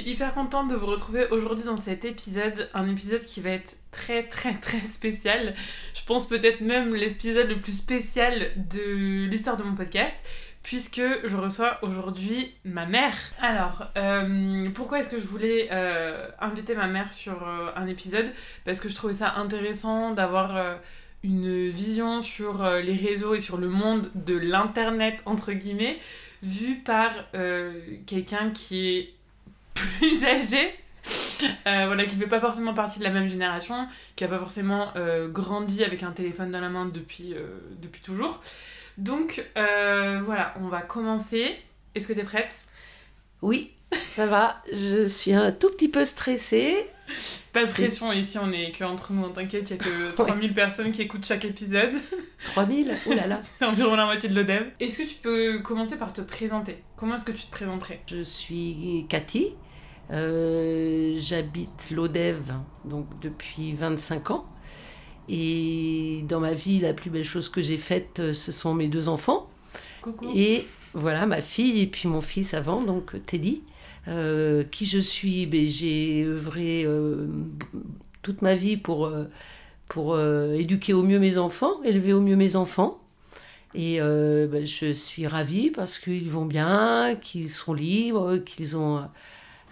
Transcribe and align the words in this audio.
suis 0.00 0.10
hyper 0.10 0.34
contente 0.34 0.68
de 0.68 0.74
vous 0.74 0.84
retrouver 0.84 1.26
aujourd'hui 1.30 1.64
dans 1.64 1.78
cet 1.78 2.04
épisode, 2.04 2.68
un 2.74 2.86
épisode 2.86 3.24
qui 3.24 3.40
va 3.40 3.48
être 3.50 3.78
très 3.92 4.24
très 4.24 4.52
très 4.52 4.80
spécial. 4.80 5.54
Je 5.94 6.04
pense 6.04 6.28
peut-être 6.28 6.60
même 6.60 6.94
l'épisode 6.94 7.48
le 7.48 7.58
plus 7.58 7.78
spécial 7.78 8.50
de 8.56 9.24
l'histoire 9.26 9.56
de 9.56 9.62
mon 9.62 9.74
podcast, 9.74 10.14
puisque 10.62 11.00
je 11.24 11.34
reçois 11.34 11.78
aujourd'hui 11.82 12.52
ma 12.66 12.84
mère. 12.84 13.14
Alors, 13.40 13.86
euh, 13.96 14.68
pourquoi 14.74 14.98
est-ce 14.98 15.08
que 15.08 15.18
je 15.18 15.26
voulais 15.26 15.68
euh, 15.72 16.28
inviter 16.40 16.74
ma 16.74 16.88
mère 16.88 17.10
sur 17.10 17.48
euh, 17.48 17.70
un 17.74 17.86
épisode? 17.86 18.30
Parce 18.66 18.80
que 18.80 18.90
je 18.90 18.94
trouvais 18.94 19.14
ça 19.14 19.36
intéressant 19.36 20.10
d'avoir 20.10 20.78
une 21.22 21.70
vision 21.70 22.20
sur 22.20 22.62
les 22.68 22.96
réseaux 22.96 23.34
et 23.34 23.40
sur 23.40 23.56
le 23.56 23.68
monde 23.68 24.10
de 24.14 24.36
l'internet 24.36 25.22
entre 25.24 25.52
guillemets 25.52 25.98
vu 26.42 26.76
par 26.84 27.12
quelqu'un 28.04 28.50
qui 28.50 28.88
est 28.88 29.15
plus 29.76 30.24
âgé, 30.24 30.74
euh, 31.42 31.86
voilà, 31.86 32.04
qui 32.04 32.16
fait 32.16 32.26
pas 32.26 32.40
forcément 32.40 32.74
partie 32.74 32.98
de 32.98 33.04
la 33.04 33.10
même 33.10 33.28
génération, 33.28 33.86
qui 34.16 34.24
a 34.24 34.28
pas 34.28 34.38
forcément 34.38 34.88
euh, 34.96 35.28
grandi 35.28 35.84
avec 35.84 36.02
un 36.02 36.12
téléphone 36.12 36.50
dans 36.50 36.60
la 36.60 36.68
main 36.68 36.86
depuis, 36.86 37.34
euh, 37.34 37.58
depuis 37.80 38.00
toujours. 38.00 38.42
Donc 38.98 39.44
voilà, 39.54 40.54
on 40.60 40.68
va 40.68 40.80
commencer. 40.80 41.56
Est-ce 41.94 42.06
que 42.06 42.12
tu 42.12 42.20
es 42.20 42.24
prête? 42.24 42.54
Oui, 43.42 43.74
ça 43.92 44.26
va. 44.26 44.62
Je 44.72 45.06
suis 45.06 45.32
un 45.32 45.52
tout 45.52 45.70
petit 45.70 45.88
peu 45.88 46.04
stressée. 46.04 46.88
Pas 47.52 47.64
de 47.64 47.70
pression, 47.70 48.12
ici 48.12 48.36
on 48.38 48.50
est 48.52 48.72
que 48.72 48.82
entre 48.84 49.12
nous, 49.12 49.28
t'inquiète, 49.28 49.70
il 49.70 49.76
y 49.76 49.80
a 49.80 49.82
que 49.82 50.14
3000 50.16 50.52
personnes 50.54 50.92
qui 50.92 51.02
écoutent 51.02 51.24
chaque 51.24 51.44
épisode. 51.44 51.92
3000 52.44 52.94
Oh 53.06 53.12
là 53.14 53.26
là 53.26 53.40
C'est 53.58 53.64
environ 53.64 53.94
la 53.94 54.06
moitié 54.06 54.28
de 54.28 54.34
l'ODEV. 54.34 54.72
Est-ce 54.80 54.98
que 54.98 55.02
tu 55.04 55.14
peux 55.16 55.60
commencer 55.60 55.96
par 55.96 56.12
te 56.12 56.20
présenter? 56.20 56.82
Comment 56.96 57.14
est-ce 57.16 57.24
que 57.24 57.32
tu 57.32 57.46
te 57.46 57.50
présenterais? 57.50 58.00
Je 58.08 58.22
suis 58.22 59.06
Cathy, 59.08 59.54
euh, 60.12 61.16
j'habite 61.18 61.90
l'Odève 61.90 62.52
donc 62.84 63.06
depuis 63.20 63.72
25 63.72 64.30
ans. 64.30 64.46
Et 65.28 66.24
dans 66.28 66.38
ma 66.38 66.54
vie, 66.54 66.78
la 66.78 66.92
plus 66.92 67.10
belle 67.10 67.24
chose 67.24 67.48
que 67.48 67.60
j'ai 67.60 67.78
faite, 67.78 68.20
euh, 68.20 68.32
ce 68.32 68.52
sont 68.52 68.74
mes 68.74 68.86
deux 68.86 69.08
enfants. 69.08 69.48
Coucou. 70.00 70.30
Et 70.34 70.66
voilà, 70.94 71.26
ma 71.26 71.42
fille 71.42 71.80
et 71.80 71.86
puis 71.86 72.08
mon 72.08 72.20
fils 72.20 72.54
avant, 72.54 72.80
donc 72.82 73.14
Teddy. 73.26 73.62
Euh, 74.08 74.62
qui 74.62 74.86
je 74.86 75.00
suis 75.00 75.46
ben, 75.46 75.66
J'ai 75.66 76.24
œuvré 76.24 76.86
toute 78.22 78.40
ma 78.40 78.54
vie 78.54 78.76
pour, 78.76 79.10
pour 79.88 80.18
éduquer 80.20 80.92
au 80.92 81.02
mieux 81.02 81.18
mes 81.18 81.38
enfants, 81.38 81.82
élever 81.82 82.12
au 82.12 82.20
mieux 82.20 82.36
mes 82.36 82.54
enfants. 82.54 83.00
Et 83.74 83.98
ben, 83.98 84.64
je 84.64 84.92
suis 84.92 85.26
ravie 85.26 85.70
parce 85.70 85.98
qu'ils 85.98 86.30
vont 86.30 86.46
bien, 86.46 87.16
qu'ils 87.20 87.50
sont 87.50 87.74
libres, 87.74 88.36
qu'ils 88.36 88.76
ont 88.76 89.08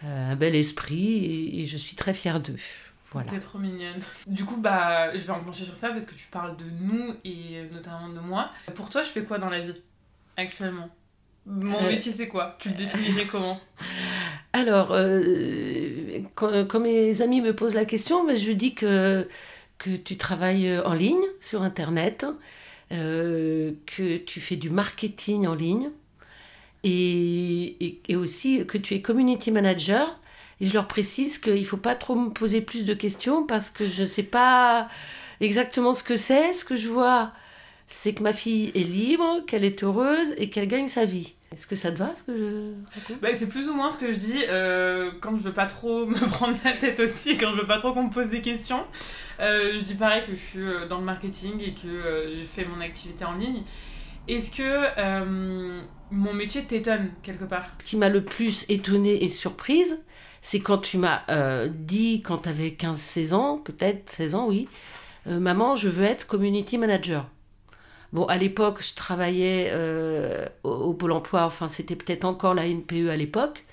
un 0.04 0.36
bel 0.36 0.54
esprit 0.54 1.60
et, 1.60 1.66
je 1.66 1.76
suis 1.76 1.96
très 1.96 2.14
fière 2.14 2.40
d'eux. 2.40 2.58
Voilà. 3.12 3.30
T'es 3.30 3.38
trop 3.38 3.58
mignonne. 3.58 4.00
Du 4.26 4.44
coup, 4.44 4.56
bah, 4.56 5.16
je 5.16 5.22
vais 5.22 5.30
enclencher 5.30 5.64
sur 5.64 5.76
ça 5.76 5.90
parce 5.90 6.04
que 6.04 6.14
tu 6.14 6.26
parles 6.30 6.56
de 6.56 6.64
nous 6.80 7.14
et 7.24 7.62
notamment 7.72 8.08
de 8.08 8.18
moi. 8.18 8.50
Pour 8.74 8.90
toi, 8.90 9.02
je 9.02 9.08
fais 9.08 9.22
quoi 9.22 9.38
dans 9.38 9.50
la 9.50 9.60
vie 9.60 9.74
actuellement? 10.36 10.88
Mon 11.46 11.76
euh. 11.76 11.88
métier, 11.88 12.10
c'est 12.10 12.26
quoi? 12.26 12.56
Tu 12.58 12.70
le 12.70 12.74
définirais 12.74 13.26
comment? 13.26 13.60
Alors, 14.52 14.88
euh, 14.92 16.20
quand, 16.34 16.80
mes 16.80 17.22
amis 17.22 17.40
me 17.40 17.54
posent 17.54 17.74
la 17.74 17.84
question, 17.84 18.26
je 18.34 18.52
dis 18.52 18.74
que, 18.74 19.28
que 19.78 19.94
tu 19.94 20.16
travailles 20.16 20.78
en 20.80 20.94
ligne 20.94 21.24
sur 21.40 21.62
Internet, 21.62 22.26
que 22.90 24.16
tu 24.16 24.40
fais 24.40 24.56
du 24.56 24.70
marketing 24.70 25.46
en 25.46 25.54
ligne, 25.54 25.90
et, 26.84 28.00
et, 28.08 28.16
aussi 28.16 28.66
que 28.66 28.78
tu 28.78 28.94
es 28.94 29.02
community 29.02 29.50
manager. 29.50 30.20
Et 30.60 30.66
je 30.66 30.74
leur 30.74 30.86
précise 30.86 31.38
qu'il 31.38 31.60
ne 31.60 31.64
faut 31.64 31.76
pas 31.76 31.94
trop 31.96 32.14
me 32.14 32.30
poser 32.30 32.60
plus 32.60 32.84
de 32.84 32.94
questions 32.94 33.44
parce 33.44 33.70
que 33.70 33.88
je 33.88 34.04
ne 34.04 34.08
sais 34.08 34.22
pas 34.22 34.88
exactement 35.40 35.94
ce 35.94 36.04
que 36.04 36.16
c'est. 36.16 36.52
Ce 36.52 36.64
que 36.64 36.76
je 36.76 36.88
vois, 36.88 37.32
c'est 37.88 38.14
que 38.14 38.22
ma 38.22 38.32
fille 38.32 38.70
est 38.74 38.84
libre, 38.84 39.44
qu'elle 39.46 39.64
est 39.64 39.82
heureuse 39.82 40.34
et 40.36 40.50
qu'elle 40.50 40.68
gagne 40.68 40.88
sa 40.88 41.04
vie. 41.04 41.34
Est-ce 41.52 41.66
que 41.66 41.76
ça 41.76 41.92
te 41.92 41.98
va 41.98 42.12
bah, 43.22 43.28
C'est 43.32 43.48
plus 43.48 43.68
ou 43.68 43.74
moins 43.74 43.88
ce 43.88 43.96
que 43.96 44.12
je 44.12 44.18
dis 44.18 44.42
euh, 44.48 45.12
quand 45.20 45.36
je 45.36 45.42
veux 45.42 45.52
pas 45.52 45.66
trop 45.66 46.04
me 46.06 46.18
prendre 46.28 46.58
la 46.64 46.72
tête 46.72 46.98
aussi 47.00 47.38
quand 47.38 47.52
je 47.52 47.60
veux 47.60 47.66
pas 47.66 47.78
trop 47.78 47.92
qu'on 47.92 48.04
me 48.04 48.12
pose 48.12 48.28
des 48.28 48.42
questions. 48.42 48.84
Euh, 49.40 49.72
je 49.74 49.82
dis 49.82 49.94
pareil 49.94 50.24
que 50.26 50.34
je 50.34 50.40
suis 50.40 50.60
euh, 50.60 50.88
dans 50.88 50.98
le 50.98 51.04
marketing 51.04 51.60
et 51.60 51.74
que 51.74 52.34
je 52.38 52.42
fais 52.44 52.64
mon 52.64 52.80
activité 52.80 53.24
en 53.24 53.34
ligne. 53.36 53.62
Est-ce 54.26 54.50
que 54.50 55.93
mon 56.14 56.32
métier 56.32 56.62
t'étonne 56.62 57.10
quelque 57.22 57.44
part. 57.44 57.66
Ce 57.80 57.86
qui 57.86 57.96
m'a 57.96 58.08
le 58.08 58.24
plus 58.24 58.64
étonnée 58.68 59.24
et 59.24 59.28
surprise, 59.28 60.02
c'est 60.42 60.60
quand 60.60 60.78
tu 60.78 60.98
m'as 60.98 61.22
euh, 61.28 61.68
dit, 61.68 62.22
quand 62.22 62.38
tu 62.38 62.48
avais 62.48 62.68
15-16 62.68 63.34
ans, 63.34 63.58
peut-être 63.58 64.08
16 64.10 64.34
ans, 64.34 64.46
oui, 64.48 64.68
euh, 65.26 65.40
maman, 65.40 65.76
je 65.76 65.88
veux 65.88 66.04
être 66.04 66.26
community 66.26 66.78
manager. 66.78 67.28
Bon, 68.12 68.26
à 68.26 68.36
l'époque, 68.36 68.82
je 68.82 68.94
travaillais 68.94 69.70
euh, 69.72 70.46
au, 70.62 70.94
Pôle 70.94 71.12
emploi, 71.12 71.44
enfin, 71.44 71.66
c'était 71.66 71.96
peut-être 71.96 72.24
encore 72.24 72.54
la 72.54 72.68
NPE 72.68 73.08
à 73.10 73.16
l'époque, 73.16 73.64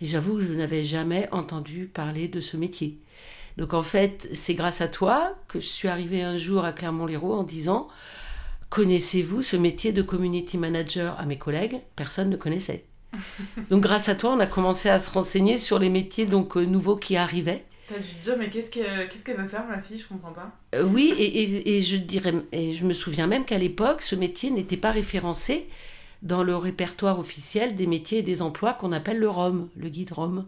et 0.00 0.06
j'avoue 0.06 0.36
que 0.36 0.44
je 0.44 0.52
n'avais 0.54 0.84
jamais 0.84 1.28
entendu 1.30 1.90
parler 1.92 2.28
de 2.28 2.40
ce 2.40 2.56
métier. 2.56 2.98
Donc 3.58 3.74
en 3.74 3.82
fait, 3.82 4.28
c'est 4.32 4.54
grâce 4.54 4.80
à 4.80 4.88
toi 4.88 5.36
que 5.48 5.60
je 5.60 5.66
suis 5.66 5.88
arrivée 5.88 6.22
un 6.22 6.38
jour 6.38 6.64
à 6.64 6.72
Clermont-Lérault 6.72 7.34
en 7.34 7.42
disant 7.42 7.88
Connaissez-vous 8.72 9.42
ce 9.42 9.54
métier 9.54 9.92
de 9.92 10.00
community 10.00 10.56
manager 10.56 11.20
à 11.20 11.26
mes 11.26 11.36
collègues? 11.36 11.82
Personne 11.94 12.30
ne 12.30 12.38
connaissait. 12.38 12.86
donc 13.68 13.82
grâce 13.82 14.08
à 14.08 14.14
toi, 14.14 14.32
on 14.32 14.40
a 14.40 14.46
commencé 14.46 14.88
à 14.88 14.98
se 14.98 15.10
renseigner 15.10 15.58
sur 15.58 15.78
les 15.78 15.90
métiers 15.90 16.24
donc 16.24 16.56
euh, 16.56 16.64
nouveaux 16.64 16.96
qui 16.96 17.18
arrivaient. 17.18 17.66
T'as 17.86 17.98
dû 17.98 18.14
te 18.14 18.22
dire 18.22 18.36
mais 18.38 18.48
qu'est-ce 18.48 18.70
qu'elle 18.70 19.36
veut 19.36 19.46
faire 19.46 19.66
ma 19.66 19.82
fille? 19.82 19.98
Je 19.98 20.08
comprends 20.08 20.32
pas. 20.32 20.58
Euh, 20.74 20.84
oui 20.84 21.12
et, 21.18 21.76
et, 21.76 21.82
je 21.82 21.98
dirais 21.98 22.32
et 22.52 22.72
je 22.72 22.86
me 22.86 22.94
souviens 22.94 23.26
même 23.26 23.44
qu'à 23.44 23.58
l'époque 23.58 24.00
ce 24.00 24.14
métier 24.14 24.50
n'était 24.50 24.78
pas 24.78 24.90
référencé 24.90 25.68
dans 26.22 26.42
le 26.42 26.56
répertoire 26.56 27.18
officiel 27.18 27.76
des 27.76 27.86
métiers 27.86 28.20
et 28.20 28.22
des 28.22 28.40
emplois 28.40 28.72
qu'on 28.72 28.92
appelle 28.92 29.18
le 29.18 29.28
ROM, 29.28 29.68
le 29.76 29.90
guide 29.90 30.12
ROM. 30.12 30.46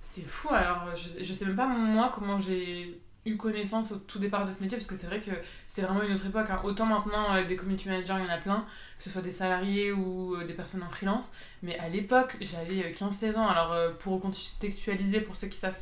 C'est 0.00 0.26
fou 0.26 0.48
alors 0.48 0.96
je, 0.96 1.22
je 1.22 1.32
sais 1.34 1.44
même 1.44 1.56
pas 1.56 1.66
moi 1.66 2.10
comment 2.14 2.40
j'ai 2.40 2.98
eu 3.26 3.36
connaissance 3.36 3.92
au 3.92 3.96
tout 3.96 4.18
départ 4.18 4.46
de 4.46 4.52
ce 4.52 4.62
métier 4.62 4.78
parce 4.78 4.88
que 4.88 4.94
c'est 4.94 5.08
vrai 5.08 5.20
que 5.20 5.32
c'était 5.76 5.88
vraiment 5.88 6.04
une 6.04 6.14
autre 6.14 6.24
époque. 6.24 6.46
Hein. 6.48 6.60
Autant 6.64 6.86
maintenant, 6.86 7.28
avec 7.28 7.48
des 7.48 7.56
community 7.56 7.90
managers, 7.90 8.14
il 8.18 8.24
y 8.24 8.26
en 8.26 8.32
a 8.32 8.38
plein, 8.38 8.64
que 8.96 9.04
ce 9.04 9.10
soit 9.10 9.20
des 9.20 9.30
salariés 9.30 9.92
ou 9.92 10.34
euh, 10.34 10.46
des 10.46 10.54
personnes 10.54 10.82
en 10.82 10.88
freelance. 10.88 11.32
Mais 11.62 11.78
à 11.78 11.90
l'époque, 11.90 12.34
j'avais 12.40 12.94
15-16 12.94 13.34
euh, 13.34 13.36
ans. 13.36 13.46
Alors, 13.46 13.72
euh, 13.74 13.90
pour 13.98 14.18
contextualiser, 14.22 15.20
pour 15.20 15.36
ceux 15.36 15.48
qui 15.48 15.58
savent 15.58 15.78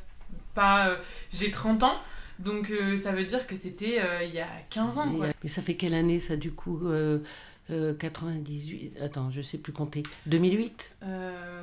pas, 0.53 0.97
j'ai 1.33 1.53
30 1.53 1.85
ans. 1.85 1.95
Donc, 2.41 2.73
ça 2.99 3.13
veut 3.13 3.23
dire 3.23 3.47
que 3.47 3.55
c'était 3.55 4.01
il 4.25 4.35
y 4.35 4.41
a 4.41 4.49
15 4.71 4.99
ans. 4.99 5.09
Quoi. 5.09 5.29
Mais 5.45 5.49
ça 5.49 5.63
fait 5.63 5.75
quelle 5.75 5.95
année 5.95 6.19
ça 6.19 6.37
du 6.37 6.51
coup 6.51 6.81
98, 7.69 8.99
attends, 9.01 9.31
je 9.31 9.43
sais 9.43 9.59
plus 9.59 9.73
compter. 9.73 10.03
2008 10.27 10.97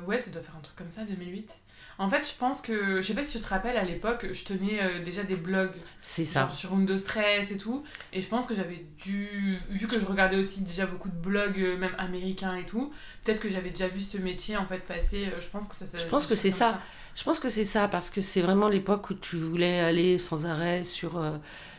Ouais, 0.06 0.18
ça 0.18 0.30
doit 0.30 0.42
faire 0.42 0.56
un 0.56 0.60
truc 0.60 0.76
comme 0.76 0.90
ça, 0.90 1.04
2008. 1.04 1.62
En 1.98 2.08
fait, 2.08 2.26
je 2.28 2.36
pense 2.36 2.60
que, 2.60 3.00
je 3.00 3.06
sais 3.06 3.14
pas 3.14 3.24
si 3.24 3.38
tu 3.38 3.44
te 3.44 3.48
rappelles, 3.48 3.76
à 3.76 3.84
l'époque, 3.84 4.26
je 4.32 4.44
tenais 4.44 4.82
euh, 4.82 5.04
déjà 5.04 5.24
des 5.24 5.36
blogs. 5.36 5.74
C'est 6.00 6.24
ça. 6.24 6.50
sur 6.52 6.72
Windows 6.72 6.98
Stress 6.98 7.50
et 7.50 7.58
tout. 7.58 7.84
Et 8.12 8.20
je 8.20 8.28
pense 8.28 8.46
que 8.46 8.54
j'avais 8.54 8.84
dû, 8.98 9.58
vu 9.70 9.86
que 9.86 10.00
je 10.00 10.04
regardais 10.04 10.36
aussi 10.36 10.62
déjà 10.62 10.86
beaucoup 10.86 11.08
de 11.08 11.14
blogs, 11.14 11.60
euh, 11.60 11.76
même 11.76 11.94
américains 11.98 12.56
et 12.56 12.64
tout, 12.64 12.92
peut-être 13.24 13.40
que 13.40 13.48
j'avais 13.48 13.70
déjà 13.70 13.88
vu 13.88 14.00
ce 14.00 14.18
métier 14.18 14.56
en 14.56 14.66
fait 14.66 14.78
passer. 14.78 15.26
Euh, 15.26 15.40
je 15.40 15.46
pense 15.48 15.68
que 15.68 15.74
ça. 15.74 15.86
je 15.96 16.06
pense 16.06 16.26
que 16.26 16.34
c'est 16.34 16.50
ça. 16.50 16.80
Je 17.14 17.24
pense 17.24 17.38
que 17.40 17.48
c'est 17.48 17.64
ça, 17.64 17.88
parce 17.88 18.08
que 18.10 18.20
c'est 18.20 18.40
vraiment 18.40 18.68
l'époque 18.68 19.10
où 19.10 19.14
tu 19.14 19.36
voulais 19.36 19.80
aller 19.80 20.18
sans 20.18 20.46
arrêt 20.46 20.82
sur, 20.82 21.22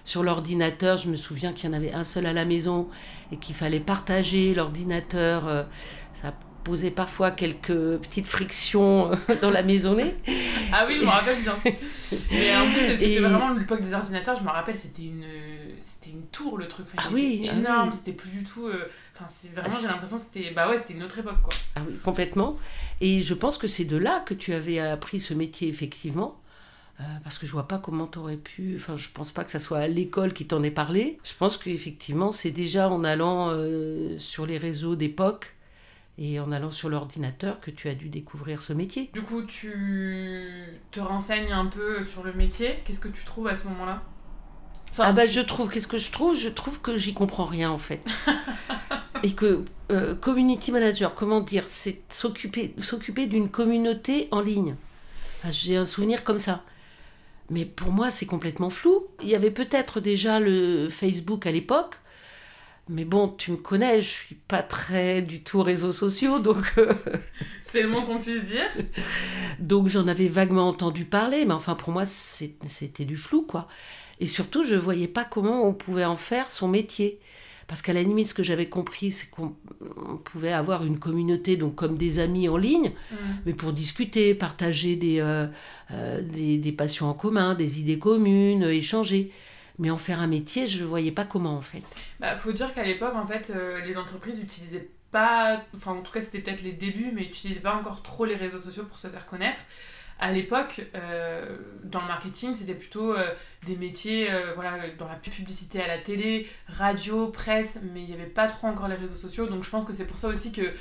sur 0.05 0.23
l'ordinateur. 0.23 0.97
Je 0.97 1.09
me 1.09 1.16
souviens 1.16 1.53
qu'il 1.53 1.69
y 1.69 1.73
en 1.73 1.75
avait 1.75 1.91
un 1.91 2.03
seul 2.03 2.25
à 2.27 2.33
la 2.33 2.45
maison 2.45 2.88
et 3.31 3.38
qu'il 3.38 3.55
fallait 3.55 3.79
partager 3.79 4.53
l'ordinateur. 4.53 5.66
ça 6.13 6.33
posait 6.63 6.91
parfois 6.91 7.31
quelques 7.31 7.97
petites 7.97 8.25
frictions 8.25 9.12
euh, 9.12 9.16
dans 9.41 9.50
la 9.50 9.63
maisonnée. 9.63 10.16
ah 10.72 10.85
oui, 10.88 10.97
je 11.00 11.06
me 11.06 11.09
rappelle 11.09 11.41
bien. 11.41 11.56
Mais 12.31 12.56
en 12.56 12.65
plus, 12.71 12.80
c'était 12.88 13.19
vraiment 13.19 13.54
l'époque 13.54 13.81
des 13.81 13.94
ordinateurs, 13.94 14.36
je 14.38 14.44
me 14.44 14.50
rappelle, 14.50 14.77
c'était 14.77 15.04
une, 15.04 15.25
c'était 15.80 16.12
une 16.12 16.24
tour 16.27 16.57
le 16.57 16.68
truc. 16.68 16.88
ah 16.98 17.10
oui, 17.12 17.48
ah 17.51 17.56
énorme, 17.56 17.92
c'était 17.92 18.13
plus 18.13 18.30
du 18.30 18.44
tout. 18.44 18.68
Euh, 18.68 18.89
enfin, 19.15 19.30
c'est 19.33 19.54
vraiment, 19.54 19.75
j'ai 19.81 19.88
l'impression 19.88 20.18
que 20.18 20.24
c'était, 20.24 20.51
bah 20.51 20.69
ouais, 20.69 20.77
c'était 20.80 20.94
une 20.94 21.04
autre 21.04 21.19
époque 21.19 21.42
quoi. 21.44 21.54
Ah 21.75 21.81
oui, 21.88 21.95
complètement. 22.04 22.57
Et 23.01 23.24
je 23.24 23.33
pense 23.33 23.57
que 23.57 23.68
c'est 23.68 23.86
de 23.86 23.98
là 23.98 24.21
que 24.25 24.33
tu 24.33 24.54
avais 24.54 24.80
appris 24.80 25.19
ce 25.19 25.33
métier 25.33 25.68
effectivement. 25.68 26.39
Euh, 27.00 27.04
parce 27.24 27.39
que 27.39 27.48
je 27.48 27.51
vois 27.51 27.68
pas 27.68 27.80
comment 27.80 28.06
tu 28.06 28.19
aurais 28.19 28.38
pu. 28.38 28.75
Enfin, 28.77 28.98
je 28.98 29.10
pense 29.12 29.31
pas 29.31 29.44
que 29.44 29.50
ça 29.50 29.57
soit 29.57 29.80
à 29.80 29.88
l'école 29.88 30.31
qui 30.31 30.45
t'en 30.45 30.62
ait 30.62 30.71
parlé. 30.71 31.18
Je 31.24 31.33
pense 31.33 31.57
qu'effectivement, 31.57 32.31
c'est 32.31 32.51
déjà 32.51 32.88
en 32.88 33.04
allant 33.04 33.51
sur 34.19 34.45
les 34.45 34.60
réseaux 34.60 34.95
d'époque 34.95 35.56
et 36.18 36.39
en 36.39 36.51
allant 36.51 36.71
sur 36.71 36.89
l'ordinateur 36.89 37.60
que 37.60 37.71
tu 37.71 37.89
as 37.89 37.95
dû 37.95 38.10
découvrir 38.10 38.62
ce 38.62 38.74
métier. 38.74 39.10
Du 39.13 39.21
coup, 39.21 39.44
tu 39.44 39.74
te 40.92 41.00
renseignes 41.00 41.51
un 41.51 41.65
peu 41.65 42.04
sur 42.04 42.24
le 42.24 42.33
métier. 42.33 42.80
Qu'est-ce 42.86 43.00
que 43.00 43.07
tu 43.07 43.25
trouves 43.25 43.48
à 43.48 43.56
ce 43.56 43.68
moment-là? 43.68 44.04
Enfin, 44.92 45.06
Ah 45.07 45.13
bah 45.13 45.25
je 45.25 45.39
trouve, 45.39 45.69
qu'est-ce 45.69 45.88
que 45.88 45.98
je 45.98 46.12
trouve? 46.12 46.38
Je 46.38 46.50
trouve 46.50 46.80
que 46.80 46.95
j'y 46.95 47.15
comprends 47.15 47.45
rien 47.45 47.71
en 47.71 47.80
fait. 47.80 48.01
et 49.24 49.33
que 49.33 49.65
euh, 49.92 50.15
community 50.15 50.71
manager, 50.71 51.15
comment 51.15 51.42
dire, 51.42 51.63
c'est 51.63 52.01
s'occuper, 52.10 52.75
s'occuper 52.77 53.25
d'une 53.25 53.50
communauté 53.50 54.27
en 54.30 54.42
ligne. 54.42 54.75
J'ai 55.50 55.77
un 55.77 55.86
souvenir 55.86 56.24
comme 56.24 56.39
ça. 56.39 56.63
Mais 57.50 57.65
pour 57.65 57.92
moi, 57.92 58.12
c'est 58.12 58.25
complètement 58.25 58.69
flou. 58.69 59.06
Il 59.21 59.27
y 59.27 59.36
avait 59.36 59.51
peut-être 59.51 60.00
déjà 60.00 60.39
le 60.39 60.89
Facebook 60.89 61.45
à 61.45 61.51
l'époque. 61.51 61.95
Mais 62.89 63.06
bon, 63.06 63.30
tu 63.30 63.51
me 63.51 63.57
connais, 63.57 64.01
je 64.01 64.09
suis 64.09 64.35
pas 64.35 64.62
très 64.62 65.21
du 65.21 65.41
tout 65.41 65.62
réseaux 65.63 65.94
sociaux, 65.94 66.39
donc... 66.39 66.63
euh, 66.77 66.94
C'est 67.71 67.81
le 67.81 67.89
moins 67.89 68.06
qu'on 68.06 68.19
puisse 68.19 68.45
dire. 68.45 68.69
donc 69.59 69.88
j'en 69.88 70.07
avais 70.07 70.27
vaguement 70.27 70.68
entendu 70.68 71.06
parler, 71.06 71.45
mais 71.45 71.53
enfin 71.53 71.75
pour 71.75 71.91
moi, 71.91 72.06
c'était 72.06 73.06
du 73.06 73.18
flou, 73.18 73.44
quoi. 73.44 73.68
Et 74.19 74.27
surtout, 74.27 74.63
je 74.63 74.75
voyais 74.75 75.07
pas 75.07 75.24
comment 75.25 75.65
on 75.68 75.74
pouvait 75.74 76.06
en 76.06 76.18
faire 76.18 76.51
son 76.51 76.68
métier. 76.68 77.19
Parce 77.68 77.81
qu'à 77.81 77.94
la 77.94 78.03
limite, 78.03 78.27
ce 78.27 78.33
que 78.33 78.44
j'avais 78.44 78.65
compris, 78.68 79.12
c'est 79.12 79.29
qu'on 79.31 79.56
on 79.79 80.18
pouvait 80.18 80.51
avoir 80.51 80.83
une 80.83 81.00
communauté, 81.00 81.56
donc 81.56 81.75
comme 81.75 81.97
des 81.97 82.19
amis 82.19 82.50
en 82.50 82.57
ligne, 82.57 82.91
mais 83.45 83.53
pour 83.53 83.71
discuter, 83.71 84.36
partager 84.36 84.97
des, 84.97 85.19
euh, 85.21 85.47
euh, 85.91 86.21
des, 86.21 86.57
des 86.57 86.71
passions 86.74 87.07
en 87.07 87.13
commun, 87.13 87.56
des 87.56 87.79
idées 87.79 87.97
communes, 87.97 88.63
échanger. 88.63 89.31
Mais 89.80 89.90
en 89.90 89.98
faire 89.98 90.20
un 90.20 90.28
métier, 90.28 90.68
je 90.68 90.81
ne 90.81 90.88
voyais 90.88 91.12
pas 91.12 91.25
comment 91.25 91.56
en 91.58 91.62
fait. 91.62 91.84
Bah, 92.20 92.36
faut 92.38 92.52
dire 92.52 92.74
qu'à 92.74 92.84
l'époque, 92.84 93.16
en 93.16 93.25
fait, 93.25 93.52
euh, 93.56 93.84
les 93.86 93.98
entreprises 93.98 94.40
n'utilisaient 94.40 94.90
pas, 95.12 95.64
enfin 95.75 95.94
en 95.94 96.02
tout 96.02 96.12
cas 96.12 96.22
c'était 96.22 96.40
peut-être 96.40 96.62
les 96.62 96.74
débuts, 96.74 97.12
mais 97.14 97.22
n'utilisaient 97.22 97.60
pas 97.60 97.75
encore 97.75 98.02
trop 98.04 98.25
les 98.25 98.36
réseaux 98.36 98.60
sociaux 98.60 98.84
pour 98.84 99.00
se 99.00 99.08
faire 99.08 99.25
connaître. 99.25 99.60
À 100.20 100.31
l'époque, 100.31 100.81
euh, 100.96 101.58
dans 101.84 102.02
le 102.02 102.08
marketing, 102.08 102.56
c'était 102.56 102.75
plutôt 102.75 103.14
euh, 103.14 103.34
des 103.66 103.75
métiers, 103.75 104.30
voilà, 104.56 104.78
dans 104.98 105.08
la 105.08 105.16
publicité 105.16 105.81
à 105.81 105.88
la 105.88 105.98
télé, 105.98 106.48
radio, 106.68 107.28
presse, 107.28 107.80
mais 107.94 108.02
il 108.02 108.08
n'y 108.08 108.14
avait 108.14 108.28
pas 108.28 108.48
trop 108.48 108.68
encore 108.68 108.88
les 108.88 108.96
réseaux 108.96 109.16
sociaux. 109.16 109.48
Donc 109.48 109.64
je 109.64 109.70
pense 109.70 109.86
que 109.86 109.92
c'est 109.92 110.06
pour 110.06 110.20
ça 110.20 110.28
aussi 110.28 110.52
que 110.52 110.72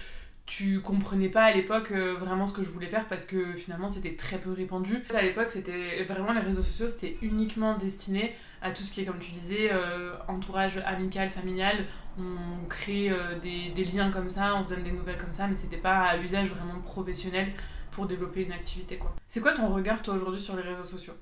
tu 0.44 0.81
comprenais 0.81 1.29
pas 1.29 1.44
à 1.44 1.53
l'époque 1.53 1.93
euh, 1.93 2.15
vraiment 2.15 2.47
ce 2.47 2.53
que 2.53 2.62
je 2.65 2.69
voulais 2.69 2.89
faire 2.89 3.06
parce 3.06 3.25
que 3.27 3.55
finalement 3.55 3.89
c'était 3.89 4.17
très 4.17 4.39
peu 4.39 4.50
répandu. 4.53 4.99
À 5.15 5.23
l'époque, 5.23 5.49
c'était 5.49 6.03
vraiment 6.05 6.33
les 6.33 6.41
réseaux 6.41 6.62
sociaux, 6.62 6.89
c'était 6.89 7.17
uniquement 7.23 7.79
destiné 7.79 8.35
à 8.61 8.73
tout 8.73 8.83
ce 8.83 8.93
qui 8.93 9.00
est, 9.00 9.05
comme 9.05 9.19
tu 9.21 9.31
disais, 9.31 9.71
euh, 9.73 10.15
entourage 10.29 10.79
amical, 10.85 11.31
familial. 11.31 11.85
On 12.19 12.67
crée 12.69 13.11
euh, 13.11 13.39
des, 13.39 13.71
des 13.71 13.85
liens 13.85 14.11
comme 14.11 14.29
ça, 14.29 14.55
on 14.56 14.62
se 14.62 14.69
donne 14.69 14.83
des 14.83 14.91
nouvelles 14.93 15.17
comme 15.17 15.33
ça, 15.33 15.47
mais 15.47 15.56
c'était 15.56 15.77
pas 15.79 15.99
à 16.06 16.17
usage 16.19 16.49
vraiment 16.49 16.81
professionnel 16.81 17.53
pour 17.93 18.06
développer 18.06 18.43
une 18.43 18.53
activité. 18.53 18.97
quoi. 18.97 19.15
C'est 19.29 19.41
quoi 19.41 19.53
ton 19.53 19.69
regard, 19.69 20.03
toi, 20.03 20.15
aujourd'hui, 20.15 20.41
sur 20.41 20.56
les 20.56 20.62
réseaux 20.62 20.85
sociaux? 20.85 21.15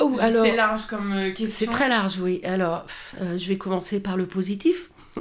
Oh, 0.00 0.16
alors, 0.20 0.44
C'est 0.44 0.56
large 0.56 0.86
comme 0.86 1.12
euh, 1.12 1.26
c'est 1.28 1.34
question. 1.34 1.70
très 1.72 1.88
large, 1.88 2.18
oui. 2.20 2.40
Alors, 2.44 2.86
je 3.18 3.48
vais 3.48 3.58
commencer 3.58 4.00
par 4.00 4.16
le 4.16 4.26
positif. 4.26 4.90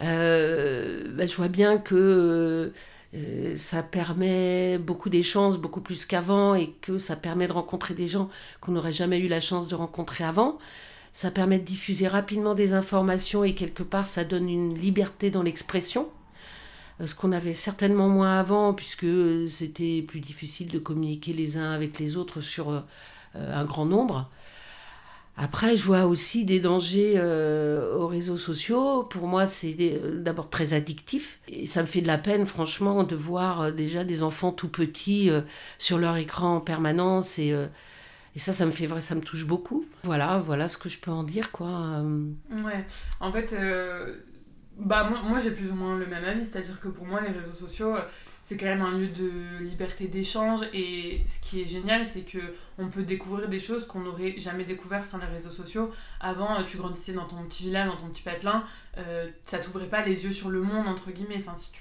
Euh, 0.00 1.04
bah, 1.14 1.24
je 1.24 1.36
vois 1.36 1.48
bien 1.48 1.78
que 1.78 2.72
euh, 3.14 3.56
ça 3.56 3.82
permet 3.82 4.76
beaucoup 4.78 5.08
d'échanges, 5.08 5.56
beaucoup 5.58 5.80
plus 5.80 6.04
qu'avant, 6.04 6.54
et 6.56 6.70
que 6.82 6.98
ça 6.98 7.14
permet 7.16 7.46
de 7.46 7.52
rencontrer 7.52 7.94
des 7.94 8.08
gens 8.08 8.28
qu'on 8.60 8.72
n'aurait 8.72 8.92
jamais 8.92 9.20
eu 9.20 9.28
la 9.28 9.40
chance 9.40 9.68
de 9.68 9.74
rencontrer 9.76 10.24
avant. 10.24 10.58
Ça 11.12 11.30
permet 11.30 11.60
de 11.60 11.64
diffuser 11.64 12.08
rapidement 12.08 12.54
des 12.54 12.72
informations 12.74 13.44
et 13.44 13.54
quelque 13.54 13.84
part 13.84 14.06
ça 14.06 14.24
donne 14.24 14.48
une 14.50 14.74
liberté 14.74 15.30
dans 15.30 15.42
l'expression. 15.44 16.08
Euh, 17.00 17.06
Ce 17.06 17.14
qu'on 17.14 17.32
avait 17.32 17.54
certainement 17.54 18.08
moins 18.08 18.38
avant, 18.40 18.74
puisque 18.74 19.06
c'était 19.48 20.02
plus 20.02 20.20
difficile 20.20 20.68
de 20.68 20.78
communiquer 20.80 21.32
les 21.32 21.56
uns 21.56 21.70
avec 21.72 21.98
les 22.00 22.16
autres 22.16 22.40
sur 22.40 22.84
un 23.34 23.64
grand 23.64 23.86
nombre. 23.86 24.30
Après, 25.36 25.76
je 25.76 25.84
vois 25.84 26.04
aussi 26.04 26.44
des 26.44 26.60
dangers 26.60 27.14
euh, 27.16 27.96
aux 27.96 28.06
réseaux 28.06 28.36
sociaux. 28.36 29.02
Pour 29.02 29.26
moi, 29.26 29.46
c'est 29.46 29.74
euh, 29.80 30.20
d'abord 30.20 30.48
très 30.48 30.74
addictif. 30.74 31.40
Et 31.48 31.66
ça 31.66 31.80
me 31.80 31.86
fait 31.86 32.00
de 32.00 32.06
la 32.06 32.18
peine, 32.18 32.46
franchement, 32.46 33.02
de 33.02 33.16
voir 33.16 33.60
euh, 33.62 33.70
déjà 33.72 34.04
des 34.04 34.22
enfants 34.22 34.52
tout 34.52 34.68
petits 34.68 35.30
sur 35.78 35.98
leur 35.98 36.16
écran 36.16 36.56
en 36.56 36.60
permanence. 36.60 37.38
Et, 37.38 37.52
ça, 38.36 38.52
ça 38.52 38.66
me 38.66 38.70
fait 38.70 38.86
vrai, 38.86 39.00
ça 39.00 39.14
me 39.14 39.20
touche 39.20 39.44
beaucoup. 39.44 39.84
Voilà, 40.04 40.38
voilà 40.38 40.68
ce 40.68 40.76
que 40.76 40.88
je 40.88 40.98
peux 40.98 41.10
en 41.10 41.24
dire, 41.24 41.50
quoi. 41.50 42.02
Ouais, 42.50 42.84
en 43.20 43.32
fait, 43.32 43.54
bah, 44.76 45.08
moi, 45.24 45.38
j'ai 45.40 45.52
plus 45.52 45.70
ou 45.70 45.74
moins 45.74 45.96
le 45.96 46.06
même 46.06 46.24
avis, 46.24 46.44
c'est-à-dire 46.44 46.80
que 46.80 46.88
pour 46.88 47.06
moi, 47.06 47.20
les 47.20 47.30
réseaux 47.30 47.54
sociaux, 47.54 47.96
c'est 48.44 48.58
quand 48.58 48.66
même 48.66 48.82
un 48.82 48.98
lieu 48.98 49.08
de 49.08 49.64
liberté 49.64 50.06
d'échange 50.06 50.60
et 50.74 51.22
ce 51.24 51.40
qui 51.40 51.62
est 51.62 51.66
génial, 51.66 52.04
c'est 52.04 52.20
que 52.20 52.38
on 52.76 52.88
peut 52.88 53.02
découvrir 53.02 53.48
des 53.48 53.58
choses 53.58 53.86
qu'on 53.86 54.00
n'aurait 54.00 54.34
jamais 54.38 54.64
découvert 54.64 55.06
sans 55.06 55.16
les 55.16 55.24
réseaux 55.24 55.50
sociaux. 55.50 55.90
Avant, 56.20 56.60
euh, 56.60 56.64
tu 56.64 56.76
grandissais 56.76 57.14
dans 57.14 57.24
ton 57.24 57.42
petit 57.44 57.62
village, 57.62 57.88
dans 57.88 57.96
ton 57.96 58.08
petit 58.08 58.22
patelin, 58.22 58.64
euh, 58.98 59.30
ça 59.44 59.58
t'ouvrait 59.60 59.86
pas 59.88 60.04
les 60.04 60.24
yeux 60.24 60.32
sur 60.32 60.50
le 60.50 60.60
monde, 60.60 60.86
entre 60.86 61.10
guillemets. 61.10 61.38
Enfin, 61.38 61.56
si 61.56 61.72
tu 61.72 61.80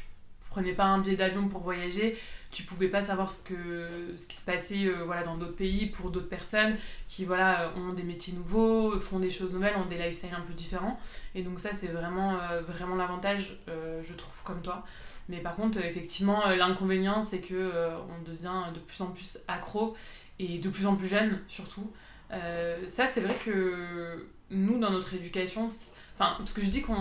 prenais 0.49 0.71
pas 0.71 0.85
un 0.85 0.99
billet 0.99 1.17
d'avion 1.17 1.49
pour 1.49 1.63
voyager, 1.63 2.17
tu 2.49 2.63
pouvais 2.63 2.87
pas 2.87 3.03
savoir 3.03 3.29
ce, 3.29 3.41
que, 3.43 4.13
ce 4.15 4.25
qui 4.25 4.37
se 4.37 4.45
passait 4.45 4.85
euh, 4.85 5.03
voilà, 5.03 5.23
dans 5.23 5.35
d'autres 5.35 5.57
pays 5.57 5.87
pour 5.87 6.11
d'autres 6.11 6.29
personnes 6.29 6.77
qui 7.09 7.25
voilà, 7.25 7.63
euh, 7.63 7.75
ont 7.75 7.91
des 7.91 8.03
métiers 8.03 8.33
nouveaux, 8.33 8.97
font 9.01 9.19
des 9.19 9.31
choses 9.31 9.51
nouvelles, 9.51 9.75
ont 9.75 9.87
des 9.87 9.97
lifestyles 9.97 10.33
un 10.33 10.41
peu 10.41 10.53
différents. 10.53 10.97
Et 11.35 11.41
donc 11.41 11.59
ça, 11.59 11.73
c'est 11.73 11.87
vraiment, 11.87 12.37
vraiment 12.65 12.95
l'avantage, 12.95 13.57
je 13.67 14.13
trouve, 14.13 14.43
comme 14.45 14.61
toi. 14.61 14.85
Mais 15.29 15.37
par 15.37 15.55
contre, 15.55 15.79
effectivement, 15.79 16.45
euh, 16.47 16.55
l'inconvénient, 16.55 17.21
c'est 17.21 17.39
que 17.39 17.53
euh, 17.53 17.97
on 17.97 18.29
devient 18.29 18.73
de 18.73 18.79
plus 18.79 19.01
en 19.01 19.07
plus 19.07 19.39
accro 19.47 19.95
et 20.39 20.57
de 20.57 20.69
plus 20.69 20.85
en 20.85 20.95
plus 20.95 21.07
jeune, 21.07 21.39
surtout. 21.47 21.91
Euh, 22.31 22.77
ça, 22.87 23.07
c'est 23.07 23.21
vrai 23.21 23.35
que 23.43 24.27
nous, 24.49 24.79
dans 24.79 24.91
notre 24.91 25.13
éducation, 25.13 25.67
enfin, 26.15 26.35
parce 26.37 26.53
que 26.53 26.61
je 26.61 26.69
dis 26.69 26.81
qu'on... 26.81 26.95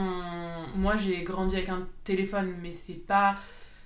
Moi, 0.76 0.96
j'ai 0.96 1.22
grandi 1.22 1.56
avec 1.56 1.68
un 1.68 1.86
téléphone, 2.04 2.54
mais 2.62 2.72
c'est 2.72 2.94
pas 2.94 3.36